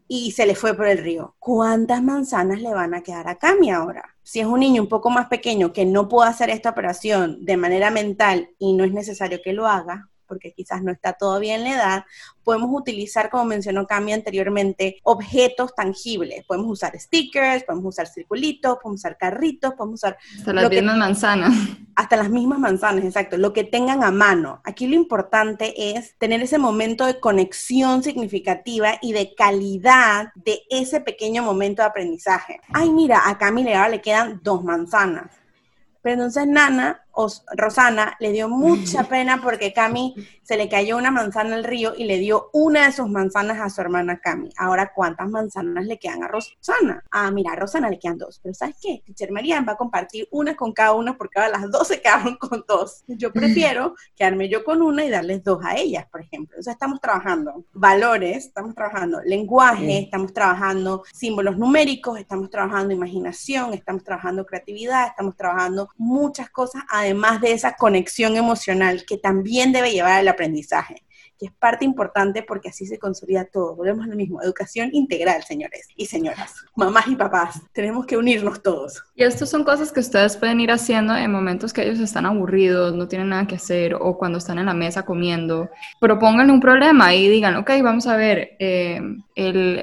y 0.08 0.32
se 0.32 0.45
le 0.45 0.56
fue 0.56 0.75
por 0.75 0.88
el 0.88 0.97
río. 0.97 1.36
¿Cuántas 1.39 2.04
manzanas 2.04 2.62
le 2.62 2.73
van 2.73 2.93
a 2.93 3.01
quedar 3.01 3.30
a 3.30 3.38
Cami 3.38 3.71
ahora? 3.71 4.04
Si 4.21 4.41
es 4.41 4.45
un 4.45 4.60
niño 4.60 4.82
un 4.82 4.89
poco 4.89 5.10
más 5.10 5.27
pequeño 5.27 5.71
que 5.71 5.86
no 5.86 6.10
puede 6.10 6.30
hacer 6.30 6.49
esta 6.49 6.71
operación 6.71 7.45
de 7.45 7.56
manera 7.56 7.89
mental 7.89 8.49
y 8.60 8.73
no 8.73 8.84
es 8.84 8.91
necesario 8.91 9.41
que 9.41 9.54
lo 9.54 9.67
haga, 9.67 10.11
porque 10.32 10.54
quizás 10.54 10.82
no 10.82 10.94
está 10.94 11.12
todavía 11.12 11.56
en 11.56 11.65
la 11.65 11.74
edad, 11.74 12.06
podemos 12.46 12.70
utilizar, 12.72 13.30
como 13.30 13.44
mencionó 13.44 13.86
Cami 13.86 14.13
anteriormente, 14.13 14.96
objetos 15.04 15.76
tangibles. 15.76 16.46
Podemos 16.46 16.72
usar 16.72 16.98
stickers, 16.98 17.65
podemos 17.65 17.88
usar 17.88 18.08
circulitos, 18.08 18.78
podemos 18.82 19.02
usar 19.02 19.17
carritos, 19.17 19.74
podemos 19.74 19.96
usar... 19.96 20.17
Hasta 20.38 20.54
las 20.54 20.70
mismas 20.70 20.98
manzanas. 20.98 21.54
Hasta 21.98 22.15
las 22.15 22.30
mismas 22.30 22.60
manzanas, 22.60 23.04
exacto. 23.04 23.36
Lo 23.38 23.52
que 23.52 23.65
tengan 23.65 24.06
a 24.06 24.12
mano. 24.12 24.62
Aquí 24.63 24.88
lo 24.88 24.96
importante 24.96 25.98
es 25.98 26.17
tener 26.17 26.41
ese 26.41 26.58
momento 26.58 27.06
de 27.06 27.20
conexión 27.20 28.02
significativa 28.02 29.00
y 29.02 29.12
de 29.12 29.36
calidad 29.36 30.30
de 30.36 30.62
ese 30.70 31.02
pequeño 31.02 31.44
momento 31.44 31.82
de 31.82 31.89
aprendizaje. 31.89 32.62
Ay, 32.72 32.89
mira, 32.89 33.24
a 33.26 33.38
Cami 33.38 33.65
le 33.65 34.00
quedan 34.00 34.39
dos 34.41 34.63
manzanas. 34.63 35.41
Pero 36.02 36.13
entonces 36.13 36.48
Nana 36.48 37.02
o 37.13 37.28
Rosana 37.56 38.15
le 38.19 38.32
dio 38.32 38.50
mucha 38.50 39.04
pena 39.04 39.41
porque 39.41 39.74
Cami 39.74 40.15
se 40.43 40.58
le 40.58 40.69
cayó 40.69 40.97
una 40.97 41.12
manzana 41.12 41.56
al 41.56 41.63
río 41.63 41.93
y 41.95 42.06
le 42.06 42.17
dio 42.17 42.50
una 42.54 42.86
de 42.86 42.91
sus 42.91 43.10
manzanas 43.10 43.60
a 43.60 43.69
su 43.69 43.82
hermana 43.82 44.19
Cami. 44.19 44.50
Ahora, 44.58 44.91
¿cuántas 44.93 45.30
manzanas 45.30 45.86
le 45.86 45.97
quedan 45.97 46.24
a 46.24 46.28
Rosana? 46.28 47.04
Ah, 47.12 47.32
mira, 47.32 47.54
a 47.54 47.56
Rosana 47.56 47.89
le 47.89 48.00
quedan 48.00 48.17
dos. 48.17 48.39
Pero 48.41 48.54
¿sabes 48.54 48.76
qué? 48.82 49.02
Teacher 49.06 49.32
Marian 49.32 49.65
va 49.67 49.74
a 49.74 49.78
compartir 49.78 50.28
una 50.32 50.56
con 50.56 50.74
cada 50.74 50.93
una 50.93 51.17
porque 51.17 51.39
ahora 51.39 51.60
las 51.60 51.71
dos 51.71 51.88
se 51.88 52.02
quedaron 52.02 52.36
con 52.38 52.63
dos. 52.67 53.04
Yo 53.08 53.32
prefiero 53.32 53.95
quedarme 54.15 54.50
yo 54.50 54.63
con 54.63 54.82
una 54.82 55.06
y 55.06 55.10
darles 55.10 55.43
dos 55.43 55.63
a 55.63 55.76
ellas, 55.76 56.06
por 56.12 56.21
ejemplo. 56.21 56.56
Entonces 56.56 56.74
estamos 56.74 57.00
trabajando 57.00 57.65
valores, 57.74 58.45
estamos 58.45 58.76
trabajando 58.76 59.21
lenguaje, 59.24 60.00
estamos 60.00 60.34
trabajando 60.34 61.04
símbolos 61.13 61.58
numéricos, 61.58 62.19
estamos 62.19 62.50
trabajando 62.50 62.93
imaginación, 62.93 63.74
estamos 63.74 64.04
trabajando 64.04 64.45
creatividad, 64.45 65.08
estamos 65.08 65.36
trabajando 65.36 65.89
muchas 65.97 66.50
cosas 66.50 66.84
además 67.02 67.42
de 67.42 67.54
esa 67.54 67.76
conexión 67.76 68.38
emocional 68.38 69.06
que 69.06 69.18
también 69.18 69.72
debe 69.72 69.92
llevar 69.92 70.14
al 70.14 70.28
aprendizaje 70.28 71.04
que 71.42 71.48
es 71.48 71.54
parte 71.54 71.86
importante 71.86 72.44
porque 72.44 72.70
así 72.70 72.86
se 72.86 73.00
consolida 73.00 73.46
todo. 73.46 73.76
Volvemos 73.76 74.06
a 74.06 74.10
lo 74.10 74.16
mismo, 74.16 74.44
educación 74.44 74.90
integral, 74.94 75.42
señores 75.42 75.88
y 75.96 76.06
señoras, 76.06 76.54
mamás 76.76 77.08
y 77.08 77.16
papás. 77.16 77.60
Tenemos 77.74 78.06
que 78.06 78.16
unirnos 78.16 78.62
todos. 78.62 79.04
Y 79.16 79.24
estas 79.24 79.50
son 79.50 79.64
cosas 79.64 79.92
que 79.92 80.02
ustedes 80.02 80.38
pueden 80.38 80.60
ir 80.60 80.70
haciendo 80.70 81.16
en 81.16 81.32
momentos 81.32 81.74
que 81.74 81.82
ellos 81.82 82.00
están 82.00 82.28
aburridos, 82.28 82.94
no 82.94 83.08
tienen 83.08 83.30
nada 83.30 83.48
que 83.48 83.56
hacer 83.56 83.96
o 83.96 84.20
cuando 84.20 84.38
están 84.38 84.60
en 84.60 84.68
la 84.68 84.76
mesa 84.76 85.04
comiendo. 85.04 85.72
Propongan 86.00 86.52
un 86.52 86.60
problema 86.60 87.16
y 87.16 87.28
digan, 87.28 87.56
ok, 87.56 87.72
vamos 87.82 88.06
a 88.06 88.16
ver, 88.16 88.56
eh, 88.60 89.02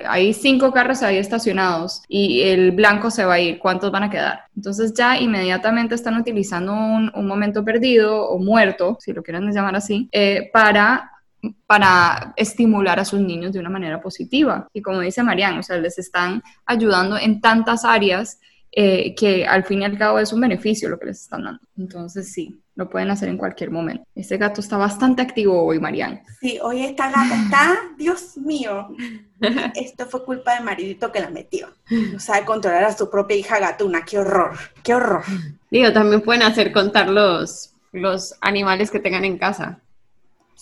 hay 0.06 0.32
cinco 0.34 0.72
carros 0.72 1.02
ahí 1.02 1.16
estacionados 1.16 2.02
y 2.08 2.42
el 2.42 2.72
blanco 2.72 3.10
se 3.10 3.24
va 3.24 3.34
a 3.34 3.40
ir, 3.40 3.58
¿cuántos 3.58 3.90
van 3.90 4.04
a 4.04 4.10
quedar? 4.10 4.40
Entonces 4.56 4.92
ya 4.94 5.18
inmediatamente 5.18 5.94
están 5.94 6.16
utilizando 6.16 6.72
un, 6.72 7.10
un 7.14 7.26
momento 7.26 7.64
perdido 7.64 8.28
o 8.28 8.38
muerto, 8.38 8.98
si 9.00 9.12
lo 9.12 9.22
quieren 9.22 9.50
llamar 9.52 9.76
así, 9.76 10.08
eh, 10.12 10.50
para 10.52 11.10
para 11.66 12.32
estimular 12.36 12.98
a 12.98 13.04
sus 13.04 13.20
niños 13.20 13.52
de 13.52 13.60
una 13.60 13.70
manera 13.70 14.00
positiva. 14.00 14.68
Y 14.72 14.82
como 14.82 15.00
dice 15.00 15.22
Marian, 15.22 15.58
o 15.58 15.62
sea, 15.62 15.76
les 15.78 15.98
están 15.98 16.42
ayudando 16.66 17.16
en 17.16 17.40
tantas 17.40 17.84
áreas 17.84 18.40
eh, 18.80 19.12
que 19.16 19.44
al 19.44 19.64
fin 19.64 19.82
y 19.82 19.84
al 19.86 19.98
cabo 19.98 20.20
es 20.20 20.32
un 20.32 20.40
beneficio 20.40 20.88
lo 20.88 21.00
que 21.00 21.06
les 21.06 21.22
están 21.22 21.42
dando. 21.42 21.60
Entonces, 21.76 22.32
sí, 22.32 22.62
lo 22.76 22.88
pueden 22.88 23.10
hacer 23.10 23.28
en 23.28 23.36
cualquier 23.36 23.72
momento. 23.72 24.04
Este 24.14 24.36
gato 24.36 24.60
está 24.60 24.76
bastante 24.76 25.20
activo 25.20 25.60
hoy, 25.64 25.80
Marian. 25.80 26.22
Sí, 26.40 26.60
hoy 26.62 26.84
esta 26.84 27.10
gata 27.10 27.42
está, 27.42 27.76
Dios 27.96 28.36
mío, 28.36 28.86
esto 29.74 30.06
fue 30.06 30.24
culpa 30.24 30.54
de 30.54 30.60
maridito 30.60 31.10
que 31.10 31.18
la 31.18 31.28
metió. 31.28 31.70
No 31.90 32.20
sabe 32.20 32.44
controlar 32.44 32.84
a 32.84 32.96
su 32.96 33.10
propia 33.10 33.36
hija 33.36 33.58
gatuna, 33.58 34.04
qué 34.04 34.20
horror, 34.20 34.56
qué 34.84 34.94
horror. 34.94 35.24
Digo, 35.72 35.92
también 35.92 36.20
pueden 36.20 36.42
hacer 36.42 36.70
contar 36.70 37.08
los, 37.08 37.74
los 37.90 38.36
animales 38.40 38.92
que 38.92 39.00
tengan 39.00 39.24
en 39.24 39.38
casa. 39.38 39.80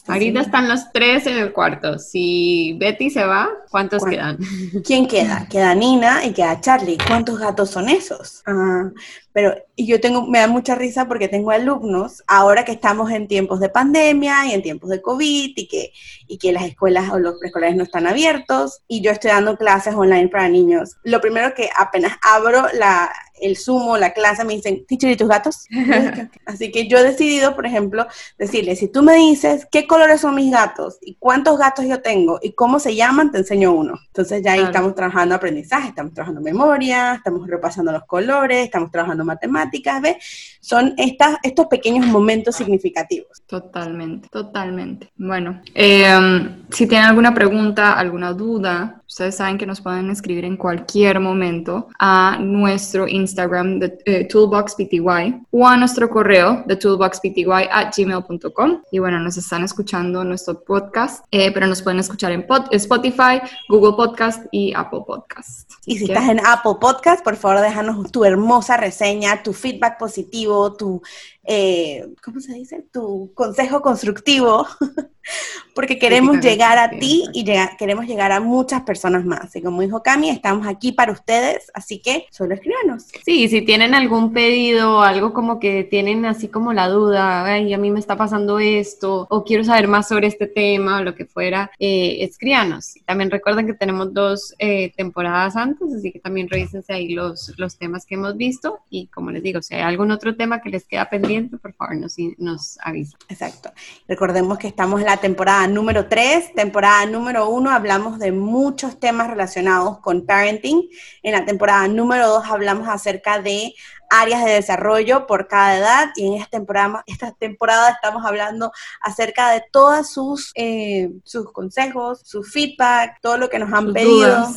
Ahorita 0.08 0.40
están 0.40 0.68
los 0.68 0.92
tres 0.92 1.26
en 1.26 1.38
el 1.38 1.52
cuarto. 1.52 1.98
Si 1.98 2.76
Betty 2.78 3.10
se 3.10 3.24
va, 3.24 3.50
¿cuántos 3.70 4.04
quedan? 4.04 4.38
¿Quién 4.84 5.08
queda? 5.08 5.46
Queda 5.50 5.74
Nina 5.74 6.24
y 6.24 6.32
queda 6.32 6.60
Charlie. 6.60 6.98
¿Cuántos 7.06 7.38
gatos 7.38 7.70
son 7.70 7.88
esos? 7.88 8.42
Ah, 8.46 8.90
pero 9.32 9.54
y 9.74 9.86
yo 9.86 10.00
tengo, 10.00 10.26
me 10.26 10.38
da 10.38 10.46
mucha 10.46 10.74
risa 10.74 11.06
porque 11.06 11.28
tengo 11.28 11.50
alumnos, 11.50 12.22
ahora 12.26 12.64
que 12.64 12.72
estamos 12.72 13.10
en 13.10 13.28
tiempos 13.28 13.60
de 13.60 13.68
pandemia 13.68 14.46
y 14.46 14.52
en 14.52 14.62
tiempos 14.62 14.88
de 14.88 15.02
COVID 15.02 15.52
y 15.56 15.68
que, 15.68 15.92
y 16.26 16.38
que 16.38 16.52
las 16.52 16.64
escuelas 16.64 17.10
o 17.10 17.18
los 17.18 17.34
preescolares 17.38 17.76
no 17.76 17.82
están 17.82 18.06
abiertos 18.06 18.80
y 18.88 19.02
yo 19.02 19.10
estoy 19.10 19.32
dando 19.32 19.58
clases 19.58 19.94
online 19.94 20.28
para 20.28 20.48
niños. 20.48 20.96
Lo 21.02 21.20
primero 21.20 21.52
que 21.54 21.68
apenas 21.76 22.16
abro 22.22 22.66
la, 22.72 23.10
el 23.40 23.56
sumo, 23.56 23.96
la 23.96 24.12
clase, 24.12 24.44
me 24.44 24.54
dicen, 24.54 24.84
teacher, 24.86 25.10
¿y 25.10 25.16
tus 25.16 25.28
gatos? 25.28 25.66
Así 26.46 26.70
que 26.70 26.88
yo 26.88 26.98
he 26.98 27.02
decidido, 27.02 27.54
por 27.54 27.66
ejemplo, 27.66 28.06
decirle, 28.38 28.76
si 28.76 28.88
tú 28.88 29.02
me 29.02 29.14
dices 29.14 29.66
qué 29.70 29.86
colores 29.86 30.20
son 30.20 30.34
mis 30.34 30.52
gatos 30.52 30.98
y 31.00 31.16
cuántos 31.16 31.58
gatos 31.58 31.86
yo 31.86 32.02
tengo 32.02 32.38
y 32.42 32.52
cómo 32.52 32.78
se 32.78 32.94
llaman, 32.94 33.30
te 33.30 33.38
enseño 33.38 33.72
uno. 33.72 33.98
Entonces 34.06 34.42
ya 34.42 34.52
ahí 34.52 34.62
estamos 34.62 34.94
trabajando 34.94 35.34
aprendizaje, 35.34 35.88
estamos 35.88 36.12
trabajando 36.12 36.40
memoria, 36.40 37.14
estamos 37.14 37.46
repasando 37.46 37.92
los 37.92 38.04
colores, 38.04 38.64
estamos 38.64 38.90
trabajando 38.90 39.24
matemáticas, 39.24 40.00
¿ves? 40.00 40.16
Son 40.60 40.94
estas, 40.96 41.36
estos 41.42 41.66
pequeños 41.66 42.06
momentos 42.06 42.56
significativos. 42.56 43.42
Totalmente, 43.46 44.28
totalmente. 44.28 45.10
Bueno, 45.16 45.60
em, 45.74 46.64
si 46.70 46.86
tienen 46.86 47.08
alguna 47.08 47.34
pregunta, 47.34 47.92
alguna 47.92 48.32
duda, 48.32 49.02
ustedes 49.08 49.36
saben 49.36 49.58
que 49.58 49.66
nos 49.66 49.80
pueden 49.80 50.10
escribir 50.10 50.44
en 50.44 50.56
cualquier 50.56 51.20
momento 51.20 51.88
a 51.98 52.38
nuestro 52.40 53.06
Instagram 53.06 53.78
de 53.78 53.98
eh, 54.04 54.28
ToolboxPTY 54.28 55.46
o 55.50 55.66
a 55.66 55.76
nuestro 55.76 56.10
correo 56.10 56.64
de 56.66 56.76
toolboxpty 56.76 57.44
at 57.70 57.94
gmail.com. 57.96 58.82
Y 58.90 58.98
bueno, 58.98 59.18
nos 59.20 59.36
están 59.36 59.64
escuchando 59.64 60.24
nuestro 60.24 60.62
podcast, 60.64 61.24
eh, 61.30 61.50
pero 61.52 61.66
nos 61.66 61.82
pueden 61.82 62.00
escuchar 62.00 62.32
en 62.32 62.46
Spotify, 62.72 63.40
Google 63.68 63.94
Podcast 63.96 64.46
y 64.50 64.72
Apple 64.74 65.00
Podcast. 65.06 65.70
y 65.86 65.98
si 65.98 66.04
estás 66.04 66.28
en 66.28 66.40
Apple 66.44 66.74
Podcast, 66.80 67.22
por 67.22 67.36
favor 67.36 67.60
déjanos 67.60 68.10
tu 68.10 68.24
hermosa 68.24 68.76
reseña, 68.76 69.42
tu 69.42 69.52
feedback 69.52 69.98
positivo, 69.98 70.74
tu 70.74 71.02
eh, 71.46 72.06
¿cómo 72.22 72.40
se 72.40 72.54
dice? 72.54 72.84
Tu 72.92 73.32
consejo 73.34 73.80
constructivo, 73.82 74.66
porque 75.74 75.98
queremos 75.98 76.40
llegar 76.40 76.78
a 76.78 76.90
ti 76.90 77.24
y 77.32 77.44
queremos 77.78 78.06
llegar 78.06 78.32
a 78.32 78.40
muchas 78.40 78.82
personas 78.82 79.24
más. 79.24 79.54
Y 79.56 79.62
como 79.62 79.82
dijo 79.82 80.02
Cami, 80.02 80.30
estamos 80.30 80.66
aquí 80.66 80.92
para 80.92 81.12
ustedes, 81.12 81.70
así 81.74 81.98
que 82.00 82.26
solo 82.30 82.54
escríbanos. 82.54 83.06
Sí, 83.24 83.48
si 83.48 83.62
tienen 83.62 83.94
algún 83.94 84.32
pedido, 84.32 85.02
algo 85.02 85.32
como 85.32 85.58
que 85.58 85.84
tienen 85.84 86.24
así 86.24 86.48
como 86.48 86.72
la 86.72 86.88
duda, 86.88 87.44
ay, 87.44 87.74
a 87.74 87.78
mí 87.78 87.90
me 87.90 88.00
está 88.00 88.16
pasando 88.16 88.58
esto, 88.58 89.26
o 89.30 89.44
quiero 89.44 89.64
saber 89.64 89.88
más 89.88 90.08
sobre 90.08 90.28
este 90.28 90.46
tema, 90.46 90.98
o 90.98 91.02
lo 91.02 91.14
que 91.14 91.26
fuera, 91.26 91.70
eh, 91.78 92.18
escríbanos. 92.20 92.94
También 93.04 93.30
recuerden 93.30 93.66
que 93.66 93.74
tenemos 93.74 94.12
dos 94.12 94.54
eh, 94.58 94.92
temporadas 94.96 95.56
antes, 95.56 95.92
así 95.92 96.12
que 96.12 96.20
también 96.20 96.48
revísense 96.48 96.92
ahí 96.92 97.10
los, 97.10 97.52
los 97.58 97.76
temas 97.76 98.06
que 98.06 98.14
hemos 98.14 98.36
visto 98.36 98.80
y 98.90 99.06
como 99.08 99.30
les 99.30 99.42
digo, 99.42 99.62
si 99.62 99.74
hay 99.74 99.82
algún 99.82 100.10
otro 100.10 100.36
tema 100.36 100.60
que 100.60 100.70
les 100.70 100.84
queda 100.84 101.08
pendiente, 101.08 101.35
por 101.42 101.72
favor 101.74 101.96
nos, 102.38 102.78
avisa. 102.82 103.16
Exacto. 103.28 103.70
Recordemos 104.08 104.58
que 104.58 104.68
estamos 104.68 105.00
en 105.00 105.06
la 105.06 105.16
temporada 105.18 105.66
número 105.66 106.08
3, 106.08 106.54
temporada 106.54 107.06
número 107.06 107.48
1 107.48 107.70
hablamos 107.70 108.18
de 108.18 108.32
muchos 108.32 108.98
temas 108.98 109.28
relacionados 109.28 109.98
con 110.00 110.26
parenting. 110.26 110.88
En 111.22 111.32
la 111.32 111.44
temporada 111.44 111.86
número 111.88 112.28
2 112.28 112.46
hablamos 112.46 112.88
acerca 112.88 113.40
de 113.40 113.74
áreas 114.10 114.44
de 114.44 114.52
desarrollo 114.52 115.26
por 115.26 115.48
cada 115.48 115.76
edad 115.76 116.08
y 116.16 116.26
en 116.26 116.34
esta 116.34 116.50
temporada, 116.50 117.02
esta 117.06 117.32
temporada 117.32 117.90
estamos 117.90 118.24
hablando 118.24 118.72
acerca 119.00 119.50
de 119.50 119.64
todas 119.70 120.10
sus, 120.10 120.52
eh, 120.54 121.10
sus 121.24 121.52
consejos, 121.52 122.20
su 122.24 122.42
feedback, 122.42 123.20
todo 123.20 123.36
lo 123.36 123.48
que 123.48 123.58
nos 123.58 123.72
han 123.72 123.92
pedido, 123.92 124.48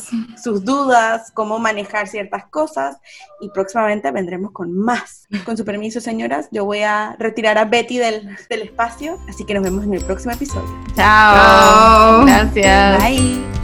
sus 0.42 0.64
dudas, 0.64 1.30
cómo 1.34 1.58
manejar 1.58 2.08
ciertas 2.08 2.46
cosas 2.46 2.96
y 3.40 3.48
próximamente 3.50 4.10
vendremos 4.10 4.52
con 4.52 4.76
más. 4.76 5.26
Con 5.44 5.56
su 5.56 5.64
permiso, 5.64 6.00
señoras, 6.00 6.48
yo 6.50 6.64
voy 6.64 6.82
a 6.82 7.16
retirar 7.18 7.58
a 7.58 7.64
Betty 7.64 7.98
del, 7.98 8.36
del 8.48 8.62
espacio, 8.62 9.18
así 9.28 9.44
que 9.44 9.54
nos 9.54 9.62
vemos 9.62 9.84
en 9.84 9.94
el 9.94 10.04
próximo 10.04 10.32
episodio. 10.32 10.68
Chao. 10.96 12.24
Gracias. 12.24 13.02
Bye. 13.02 13.59